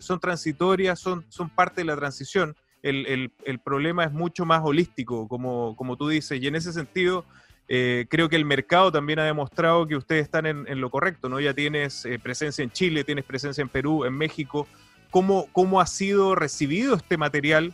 son 0.00 0.20
transitorias, 0.20 0.98
son, 0.98 1.24
son 1.28 1.48
parte 1.48 1.82
de 1.82 1.84
la 1.84 1.94
transición. 1.94 2.56
El, 2.82 3.30
el, 3.44 3.58
problema 3.60 4.02
es 4.02 4.10
mucho 4.10 4.44
más 4.44 4.62
holístico, 4.64 5.28
como, 5.28 5.76
como 5.76 5.96
tú 5.96 6.08
dices, 6.08 6.40
y 6.40 6.46
en 6.46 6.56
ese 6.56 6.72
sentido... 6.72 7.24
creo 7.68 8.28
que 8.28 8.36
el 8.36 8.44
mercado 8.44 8.90
también 8.90 9.18
ha 9.18 9.24
demostrado 9.24 9.86
que 9.86 9.94
ustedes 9.94 10.22
están 10.22 10.46
en, 10.46 10.80
lo 10.80 10.90
correcto, 10.90 11.28
¿no? 11.28 11.38
Ya 11.38 11.52
tienes 11.52 12.08
presencia 12.22 12.62
en 12.62 12.70
Chile, 12.70 13.04
tienes 13.04 13.24
presencia 13.24 13.62
en 13.62 13.68
Perú, 13.68 14.04
en 14.04 14.14
México. 14.14 14.66
¿Cómo, 15.10 15.48
¿Cómo 15.52 15.80
ha 15.80 15.86
sido 15.86 16.34
recibido 16.34 16.94
este 16.94 17.16
material 17.16 17.72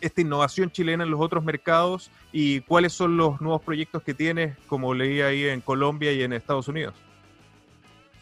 esta 0.00 0.20
innovación 0.20 0.70
chilena 0.70 1.04
en 1.04 1.10
los 1.10 1.20
otros 1.20 1.44
mercados 1.44 2.10
y 2.32 2.60
cuáles 2.60 2.92
son 2.92 3.16
los 3.16 3.40
nuevos 3.40 3.62
proyectos 3.62 4.02
que 4.02 4.14
tienes, 4.14 4.56
como 4.66 4.94
leí 4.94 5.20
ahí 5.20 5.44
en 5.44 5.60
Colombia 5.60 6.12
y 6.12 6.22
en 6.22 6.32
Estados 6.32 6.68
Unidos? 6.68 6.94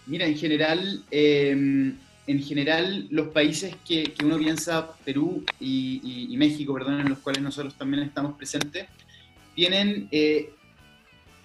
Mira, 0.07 0.27
en 0.27 0.37
general, 0.37 1.03
em, 1.11 1.96
en 2.27 2.42
general 2.42 3.09
los 3.11 3.29
países 3.29 3.75
que, 3.87 4.14
uno 4.22 4.38
piensa, 4.38 4.92
Perú 5.05 5.44
y, 5.61 6.35
México, 6.38 6.75
perdón, 6.75 7.01
en 7.01 7.09
los 7.09 7.18
cuales 7.18 7.42
nosotros 7.42 7.75
también 7.75 8.05
estamos 8.05 8.37
presentes, 8.37 8.87
tienen 9.55 10.09
eh, 10.12 10.51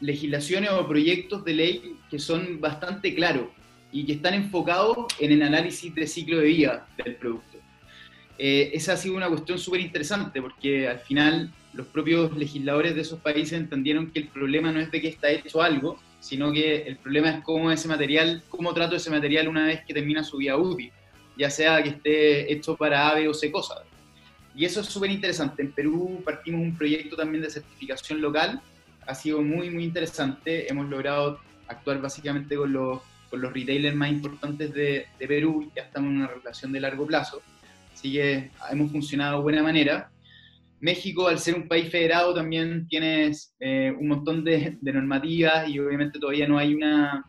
legislaciones 0.01 0.71
o 0.71 0.87
proyectos 0.87 1.45
de 1.45 1.53
ley 1.53 1.95
que 2.09 2.19
son 2.19 2.59
bastante 2.59 3.15
claros 3.15 3.45
y 3.91 4.05
que 4.05 4.13
están 4.13 4.33
enfocados 4.33 4.97
en 5.19 5.31
el 5.31 5.43
análisis 5.43 5.93
de 5.93 6.07
ciclo 6.07 6.37
de 6.39 6.45
vida 6.45 6.87
del 7.03 7.15
producto. 7.15 7.57
Eh, 8.37 8.71
esa 8.73 8.93
ha 8.93 8.97
sido 8.97 9.15
una 9.15 9.29
cuestión 9.29 9.59
súper 9.59 9.81
interesante 9.81 10.41
porque 10.41 10.87
al 10.87 10.99
final 10.99 11.51
los 11.73 11.87
propios 11.87 12.35
legisladores 12.35 12.95
de 12.95 13.01
esos 13.01 13.19
países 13.19 13.53
entendieron 13.53 14.11
que 14.11 14.19
el 14.19 14.27
problema 14.27 14.71
no 14.71 14.79
es 14.79 14.91
de 14.91 14.99
que 14.99 15.07
está 15.07 15.29
hecho 15.29 15.61
algo, 15.61 15.99
sino 16.19 16.51
que 16.51 16.83
el 16.83 16.97
problema 16.97 17.29
es 17.29 17.43
cómo 17.43 17.71
ese 17.71 17.87
material, 17.87 18.43
cómo 18.49 18.73
trato 18.73 18.95
ese 18.95 19.09
material 19.09 19.47
una 19.47 19.65
vez 19.65 19.83
que 19.85 19.93
termina 19.93 20.23
su 20.23 20.37
vida 20.37 20.57
útil, 20.57 20.91
ya 21.37 21.49
sea 21.49 21.81
que 21.81 21.89
esté 21.89 22.51
hecho 22.51 22.75
para 22.75 23.09
ave 23.09 23.27
o 23.27 23.33
secosa. 23.33 23.83
Y 24.55 24.65
eso 24.65 24.81
es 24.81 24.87
súper 24.87 25.11
interesante. 25.11 25.61
En 25.61 25.71
Perú 25.71 26.21
partimos 26.25 26.61
un 26.61 26.75
proyecto 26.75 27.15
también 27.15 27.43
de 27.43 27.49
certificación 27.49 28.21
local, 28.21 28.61
ha 29.07 29.15
sido 29.15 29.41
muy, 29.41 29.69
muy 29.69 29.83
interesante. 29.83 30.69
Hemos 30.69 30.89
logrado 30.89 31.39
actuar 31.67 32.01
básicamente 32.01 32.55
con 32.55 32.73
los, 32.73 33.01
con 33.29 33.41
los 33.41 33.53
retailers 33.53 33.95
más 33.95 34.11
importantes 34.11 34.73
de, 34.73 35.07
de 35.17 35.27
Perú, 35.27 35.71
ya 35.75 35.83
estamos 35.83 36.09
en 36.09 36.17
una 36.17 36.27
relación 36.27 36.71
de 36.71 36.79
largo 36.79 37.05
plazo 37.05 37.41
Así 37.93 38.13
que 38.13 38.49
hemos 38.71 38.91
funcionado 38.91 39.37
de 39.37 39.43
buena 39.43 39.63
manera. 39.63 40.11
México, 40.79 41.27
al 41.27 41.37
ser 41.37 41.53
un 41.53 41.67
país 41.67 41.91
federado, 41.91 42.33
también 42.33 42.87
tiene 42.87 43.31
eh, 43.59 43.93
un 43.95 44.07
montón 44.07 44.43
de, 44.43 44.77
normativas 44.81 45.69
y 45.69 45.77
obviamente 45.77 46.17
todavía 46.17 46.47
no 46.47 46.57
hay 46.57 46.73
una, 46.73 47.23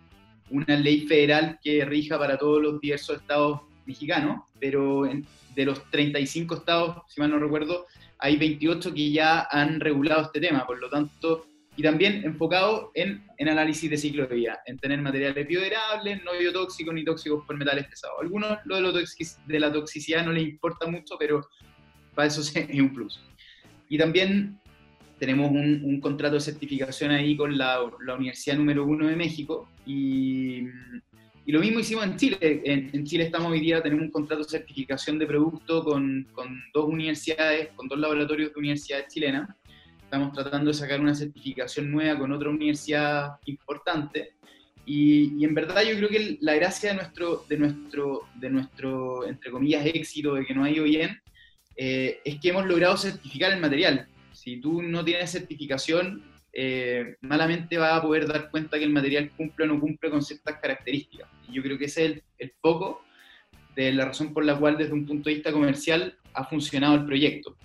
una 0.48 0.76
ley 0.76 1.06
federal 1.06 1.58
que 1.62 1.84
rija 1.84 2.18
para 2.18 2.38
todos 2.38 2.62
los 2.62 2.80
diversos 2.80 3.18
estados 3.18 3.60
mexicanos, 3.84 4.44
pero 4.58 5.02
de 5.54 5.64
los 5.66 5.90
35 5.90 6.54
estados, 6.54 7.02
si 7.08 7.20
mal 7.20 7.30
no 7.30 7.38
recuerdo, 7.38 7.84
hay 8.18 8.36
28 8.38 8.94
que 8.94 9.10
ya 9.10 9.46
han 9.50 9.80
regulado 9.80 10.22
este 10.22 10.40
tema, 10.40 10.66
por 10.66 10.80
lo 10.80 10.88
tanto 10.88 11.44
y 11.76 11.82
también 11.82 12.22
enfocado 12.24 12.90
en, 12.94 13.24
en, 13.38 13.48
análisis 13.48 13.88
de 13.88 13.96
ciclo 13.96 14.26
de 14.26 14.34
vida, 14.34 14.60
en 14.66 14.78
tener 14.78 15.00
materiales 15.00 15.46
biodegradables, 15.46 16.22
no 16.22 16.32
biotóxicos 16.38 16.92
ni 16.92 17.04
tóxicos 17.04 17.44
por 17.46 17.56
metales 17.56 17.86
pesados. 17.86 18.16
algunos 18.20 18.58
lo 18.64 18.76
de, 18.76 18.82
lo 18.82 18.92
de 18.92 19.60
la 19.60 19.72
toxicidad 19.72 20.24
no 20.24 20.32
les 20.32 20.44
importa 20.44 20.86
mucho, 20.86 21.16
pero 21.18 21.48
para 22.14 22.28
eso 22.28 22.42
es 22.58 22.80
un 22.80 22.92
plus. 22.92 23.22
Y 23.88 23.96
también 23.96 24.58
tenemos 25.18 25.50
un, 25.50 25.82
un 25.84 26.00
contrato 26.00 26.34
de 26.34 26.40
certificación 26.40 27.10
ahí 27.10 27.36
con 27.36 27.56
la, 27.56 27.78
la, 28.04 28.14
Universidad 28.16 28.56
número 28.56 28.84
uno 28.84 29.06
de 29.06 29.16
México 29.16 29.68
y, 29.86 30.64
y 31.46 31.52
lo 31.52 31.60
mismo 31.60 31.80
hicimos 31.80 32.04
en 32.04 32.16
Chile. 32.16 32.38
En, 32.40 32.90
en, 32.92 33.04
Chile 33.04 33.24
estamos 33.24 33.50
hoy 33.50 33.60
día, 33.60 33.82
tenemos 33.82 34.04
un 34.04 34.10
contrato 34.10 34.42
de 34.42 34.48
certificación 34.48 35.18
de 35.18 35.26
producto 35.26 35.84
con, 35.84 36.26
con 36.32 36.60
dos 36.74 36.86
universidades, 36.86 37.68
con 37.76 37.88
dos 37.88 37.98
laboratorios 37.98 38.52
de 38.52 38.58
universidades 38.58 39.06
chilenas 39.08 39.48
estamos 40.12 40.34
tratando 40.34 40.70
de 40.70 40.74
sacar 40.74 41.00
una 41.00 41.14
certificación 41.14 41.90
nueva 41.90 42.18
con 42.18 42.30
otra 42.32 42.50
universidad 42.50 43.36
importante. 43.46 44.34
Y, 44.84 45.42
en 45.42 45.54
verdad 45.54 45.82
yo 45.84 45.96
creo 45.96 46.10
que 46.10 46.36
la 46.42 46.54
gracia 46.54 46.90
de 46.90 46.96
nuestro, 46.96 47.46
de 47.48 47.56
nuestro, 47.56 48.28
de 48.34 48.50
nuestro 48.50 49.26
entre 49.26 49.50
comillas, 49.50 49.86
éxito 49.86 50.34
de 50.34 50.44
que 50.44 50.54
no 50.54 50.64
ha 50.64 50.70
ido 50.70 50.84
bien, 50.84 51.18
eh, 51.76 52.20
es 52.26 52.38
que 52.40 52.50
hemos 52.50 52.66
logrado 52.66 52.98
certificar 52.98 53.54
el 53.54 53.60
material. 53.60 54.06
Si 54.34 54.58
tú 54.58 54.82
no 54.82 55.02
tienes 55.02 55.30
certificación, 55.30 56.22
eh, 56.52 57.16
malamente 57.22 57.78
vas 57.78 57.94
a 57.94 58.02
poder 58.02 58.26
dar 58.28 58.50
cuenta 58.50 58.78
que 58.78 58.84
el 58.84 58.92
material 58.92 59.30
cumple 59.34 59.64
o 59.64 59.68
no 59.68 59.80
cumple 59.80 60.10
con 60.10 60.20
ciertas 60.20 60.60
características. 60.60 61.26
Y 61.48 61.54
yo 61.54 61.62
creo 61.62 61.78
que 61.78 61.86
ese 61.86 62.04
es 62.04 62.12
el, 62.12 62.22
el 62.36 62.52
foco 62.60 63.02
de 63.74 63.92
la 63.92 64.04
razón 64.04 64.34
por 64.34 64.44
la 64.44 64.58
cual 64.58 64.76
desde 64.76 64.92
un 64.92 65.06
punto 65.06 65.30
de 65.30 65.36
vista 65.36 65.52
comercial 65.52 66.18
ha 66.34 66.44
funcionado 66.44 66.96
el 66.96 67.06
proyecto. 67.06 67.56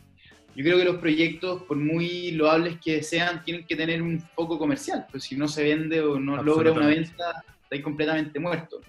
Yo 0.57 0.63
creo 0.63 0.79
que 0.79 0.85
los 0.85 0.97
proyectos, 0.97 1.61
por 1.65 1.77
muy 1.77 2.31
loables 2.31 2.79
que 2.83 3.03
sean, 3.03 3.43
tienen 3.43 3.63
que 3.63 3.75
tener 3.75 4.01
un 4.01 4.19
foco 4.19 4.57
comercial, 4.57 5.05
pues 5.11 5.23
si 5.23 5.37
no 5.37 5.47
se 5.47 5.61
vende 5.63 6.01
o 6.01 6.19
no 6.19 6.41
logra 6.41 6.71
una 6.71 6.87
venta, 6.87 7.45
está 7.61 7.83
completamente 7.83 8.39
muerto. 8.39 8.81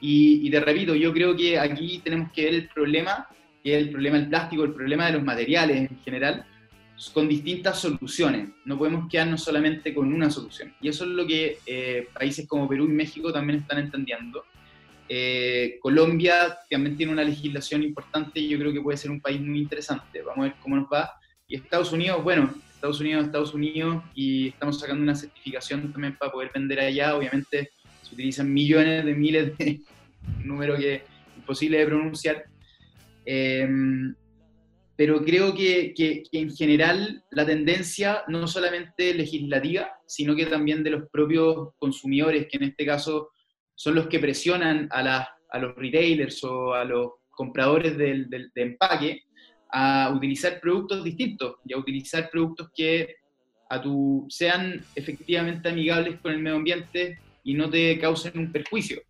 Y, 0.00 0.46
y, 0.46 0.50
te 0.52 0.60
repito, 0.60 0.94
yo 0.94 1.12
creo 1.12 1.36
que 1.36 1.58
aquí 1.58 2.00
tenemos 2.04 2.30
que 2.30 2.44
ver 2.44 2.54
el 2.54 2.68
problema, 2.68 3.26
que 3.64 3.76
es 3.76 3.82
el 3.82 3.90
problema 3.90 4.18
del 4.18 4.28
plástico, 4.28 4.62
el 4.62 4.72
problema 4.72 5.06
de 5.06 5.14
los 5.14 5.24
materiales 5.24 5.90
en 5.90 5.98
general, 6.04 6.46
con 7.12 7.28
distintas 7.28 7.80
soluciones. 7.80 8.50
No 8.64 8.78
podemos 8.78 9.10
quedarnos 9.10 9.42
solamente 9.42 9.92
con 9.92 10.12
una 10.12 10.30
solución. 10.30 10.72
Y 10.80 10.88
eso 10.88 11.02
es 11.02 11.10
lo 11.10 11.26
que 11.26 11.58
eh, 11.66 12.06
países 12.14 12.46
como 12.46 12.68
Perú 12.68 12.84
y 12.84 12.92
México 12.92 13.32
también 13.32 13.58
están 13.58 13.78
entendiendo. 13.80 14.44
Eh, 15.08 15.78
Colombia 15.80 16.58
también 16.70 16.96
tiene 16.96 17.12
una 17.12 17.24
legislación 17.24 17.82
importante 17.82 18.40
y 18.40 18.48
yo 18.48 18.58
creo 18.58 18.72
que 18.72 18.80
puede 18.80 18.96
ser 18.96 19.10
un 19.10 19.20
país 19.20 19.40
muy 19.40 19.60
interesante. 19.60 20.22
Vamos 20.22 20.38
a 20.38 20.48
ver 20.48 20.54
cómo 20.60 20.76
nos 20.76 20.86
va. 20.86 21.12
Y 21.46 21.56
Estados 21.56 21.92
Unidos, 21.92 22.22
bueno, 22.22 22.54
Estados 22.74 23.00
Unidos, 23.00 23.26
Estados 23.26 23.54
Unidos, 23.54 24.02
y 24.14 24.48
estamos 24.48 24.80
sacando 24.80 25.02
una 25.02 25.14
certificación 25.14 25.92
también 25.92 26.16
para 26.16 26.32
poder 26.32 26.50
vender 26.54 26.80
allá. 26.80 27.16
Obviamente 27.16 27.70
se 28.02 28.14
utilizan 28.14 28.52
millones 28.52 29.04
de 29.04 29.14
miles 29.14 29.58
de 29.58 29.80
números 30.44 30.78
que 30.78 30.94
es 30.94 31.02
imposible 31.36 31.78
de 31.78 31.86
pronunciar. 31.86 32.44
Eh, 33.24 33.68
pero 34.96 35.24
creo 35.24 35.54
que, 35.54 35.94
en 36.32 36.54
general 36.54 37.24
la 37.30 37.46
tendencia, 37.46 38.22
no 38.28 38.46
solamente 38.46 39.14
legislativa, 39.14 39.90
sino 40.06 40.36
que 40.36 40.46
también 40.46 40.84
de 40.84 40.90
los 40.90 41.08
propios 41.10 41.70
consumidores, 41.76 42.46
que 42.48 42.58
en 42.58 42.64
este 42.64 42.86
caso 42.86 43.30
son 43.74 43.94
los 43.94 44.06
que 44.06 44.18
presionan 44.18 44.88
a, 44.90 45.28
a 45.50 45.58
los 45.58 45.74
retailers 45.76 46.42
o 46.44 46.74
a 46.74 46.84
los 46.84 47.12
compradores 47.30 47.96
del, 47.96 48.28
del, 48.28 48.50
de 48.54 48.62
empaque 48.62 49.22
a 49.70 50.12
utilizar 50.14 50.60
productos 50.60 51.02
distintos 51.02 51.56
y 51.64 51.72
a 51.72 51.78
utilizar 51.78 52.30
productos 52.30 52.70
que 52.74 53.16
a 53.70 53.80
tu, 53.80 54.26
sean 54.28 54.84
efectivamente 54.94 55.70
amigables 55.70 56.20
con 56.20 56.32
el 56.32 56.40
medio 56.40 56.58
ambiente 56.58 57.18
y 57.42 57.54
no 57.54 57.70
te 57.70 57.98
causen 57.98 58.38
un 58.38 58.52
perjuicio. 58.52 59.00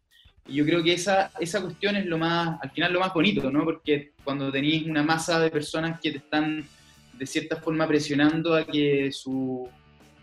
Y 0.46 0.54
yo 0.54 0.64
creo 0.64 0.82
que 0.82 0.92
esa, 0.92 1.30
esa 1.40 1.60
cuestión 1.60 1.96
es 1.96 2.06
lo 2.06 2.18
más, 2.18 2.58
al 2.62 2.70
final 2.70 2.92
lo 2.92 3.00
más 3.00 3.12
bonito, 3.12 3.50
¿no? 3.50 3.64
Porque 3.64 4.12
cuando 4.24 4.50
tenéis 4.50 4.86
una 4.86 5.02
masa 5.02 5.40
de 5.40 5.50
personas 5.50 6.00
que 6.00 6.12
te 6.12 6.18
están 6.18 6.64
de 7.12 7.26
cierta 7.26 7.56
forma 7.56 7.86
presionando 7.86 8.54
a 8.54 8.64
que 8.64 9.10
su, 9.12 9.68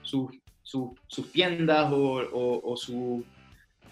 su, 0.01 0.29
sus 0.63 1.31
tiendas 1.31 1.91
o, 1.91 2.61
o, 2.63 2.77
su, 2.77 3.23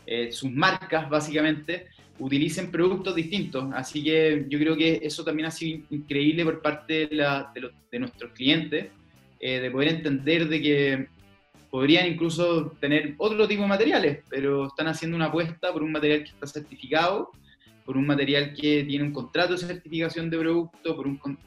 eh, 0.07 0.31
sus 0.31 0.49
marcas, 0.51 1.09
básicamente, 1.09 1.87
utilicen 2.19 2.71
productos 2.71 3.13
distintos. 3.13 3.65
Así 3.73 4.03
que 4.03 4.45
yo 4.49 4.57
creo 4.57 4.75
que 4.75 4.99
eso 5.03 5.23
también 5.23 5.47
ha 5.47 5.51
sido 5.51 5.85
increíble 5.89 6.45
por 6.45 6.61
parte 6.61 7.07
de, 7.07 7.15
la, 7.15 7.51
de, 7.53 7.69
de 7.91 7.99
nuestros 7.99 8.31
clientes, 8.31 8.87
eh, 9.39 9.59
de 9.59 9.69
poder 9.69 9.89
entender 9.89 10.47
de 10.47 10.61
que 10.61 11.07
podrían 11.69 12.07
incluso 12.07 12.71
tener 12.79 13.13
otro 13.17 13.47
tipo 13.47 13.63
de 13.63 13.67
materiales, 13.67 14.19
pero 14.29 14.67
están 14.67 14.87
haciendo 14.87 15.15
una 15.15 15.25
apuesta 15.25 15.71
por 15.73 15.83
un 15.83 15.91
material 15.91 16.23
que 16.23 16.29
está 16.29 16.47
certificado, 16.47 17.31
por 17.85 17.97
un 17.97 18.07
material 18.07 18.53
que 18.53 18.83
tiene 18.83 19.05
un 19.05 19.13
contrato 19.13 19.53
de 19.53 19.59
certificación 19.59 20.29
de 20.29 20.39
producto, 20.39 20.95
por, 20.95 21.07
un, 21.07 21.17
por, 21.17 21.37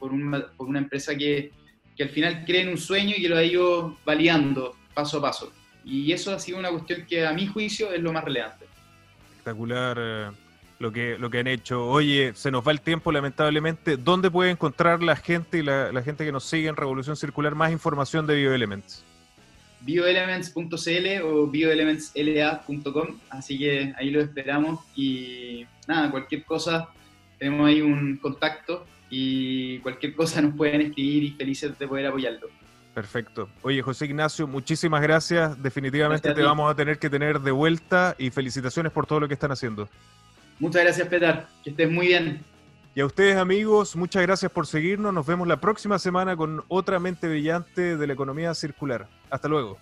por 0.55 0.67
una 0.67 0.79
empresa 0.79 1.15
que, 1.15 1.51
que, 1.95 2.03
al 2.03 2.09
final 2.09 2.43
cree 2.45 2.61
en 2.61 2.69
un 2.69 2.77
sueño 2.77 3.13
y 3.17 3.21
que 3.21 3.29
lo 3.29 3.37
ha 3.37 3.43
ido 3.43 3.97
validando 4.05 4.75
paso 4.93 5.17
a 5.17 5.21
paso. 5.21 5.51
Y 5.83 6.11
eso 6.11 6.33
ha 6.33 6.39
sido 6.39 6.59
una 6.59 6.69
cuestión 6.69 7.05
que 7.07 7.25
a 7.25 7.33
mi 7.33 7.47
juicio 7.47 7.91
es 7.91 8.01
lo 8.01 8.13
más 8.13 8.23
relevante. 8.23 8.65
Espectacular 9.31 9.97
eh, 9.99 10.29
lo, 10.79 10.91
que, 10.91 11.17
lo 11.17 11.29
que 11.29 11.39
han 11.39 11.47
hecho. 11.47 11.87
Oye, 11.87 12.33
se 12.35 12.51
nos 12.51 12.65
va 12.65 12.71
el 12.71 12.81
tiempo 12.81 13.11
lamentablemente. 13.11 13.97
¿Dónde 13.97 14.29
puede 14.29 14.51
encontrar 14.51 15.01
la 15.01 15.15
gente 15.15 15.59
y 15.59 15.63
la, 15.63 15.91
la 15.91 16.03
gente 16.03 16.25
que 16.25 16.31
nos 16.31 16.43
sigue 16.43 16.67
en 16.67 16.75
Revolución 16.75 17.15
Circular 17.15 17.55
más 17.55 17.71
información 17.71 18.27
de 18.27 18.35
BioElements? 18.35 19.03
bioelements.cl 19.81 21.23
o 21.23 21.47
bioelementsla.com, 21.47 23.19
así 23.29 23.57
que 23.57 23.93
ahí 23.97 24.11
lo 24.11 24.21
esperamos 24.21 24.79
y 24.95 25.65
nada, 25.87 26.11
cualquier 26.11 26.43
cosa, 26.45 26.89
tenemos 27.39 27.67
ahí 27.67 27.81
un 27.81 28.17
contacto 28.17 28.85
y 29.09 29.79
cualquier 29.79 30.15
cosa 30.15 30.41
nos 30.41 30.55
pueden 30.55 30.81
escribir 30.81 31.23
y 31.23 31.31
felices 31.31 31.77
de 31.77 31.87
poder 31.87 32.05
apoyarlo. 32.05 32.47
Perfecto. 32.93 33.49
Oye, 33.61 33.81
José 33.81 34.05
Ignacio, 34.05 34.47
muchísimas 34.47 35.01
gracias. 35.01 35.61
Definitivamente 35.61 36.33
te 36.33 36.41
vamos 36.41 36.69
a 36.69 36.75
tener 36.75 36.99
que 36.99 37.09
tener 37.09 37.39
de 37.39 37.51
vuelta 37.51 38.15
y 38.17 38.31
felicitaciones 38.31 38.91
por 38.91 39.05
todo 39.05 39.21
lo 39.21 39.27
que 39.27 39.33
están 39.33 39.51
haciendo. 39.51 39.87
Muchas 40.59 40.83
gracias, 40.83 41.07
Petar. 41.07 41.47
Que 41.63 41.69
estés 41.69 41.89
muy 41.89 42.07
bien. 42.07 42.43
Y 42.93 42.99
a 42.99 43.05
ustedes 43.05 43.37
amigos, 43.37 43.95
muchas 43.95 44.21
gracias 44.23 44.51
por 44.51 44.67
seguirnos. 44.67 45.13
Nos 45.13 45.25
vemos 45.25 45.47
la 45.47 45.57
próxima 45.61 45.97
semana 45.97 46.35
con 46.35 46.63
otra 46.67 46.99
mente 46.99 47.29
brillante 47.29 47.95
de 47.95 48.07
la 48.07 48.13
economía 48.13 48.53
circular. 48.53 49.07
Hasta 49.29 49.47
luego. 49.47 49.79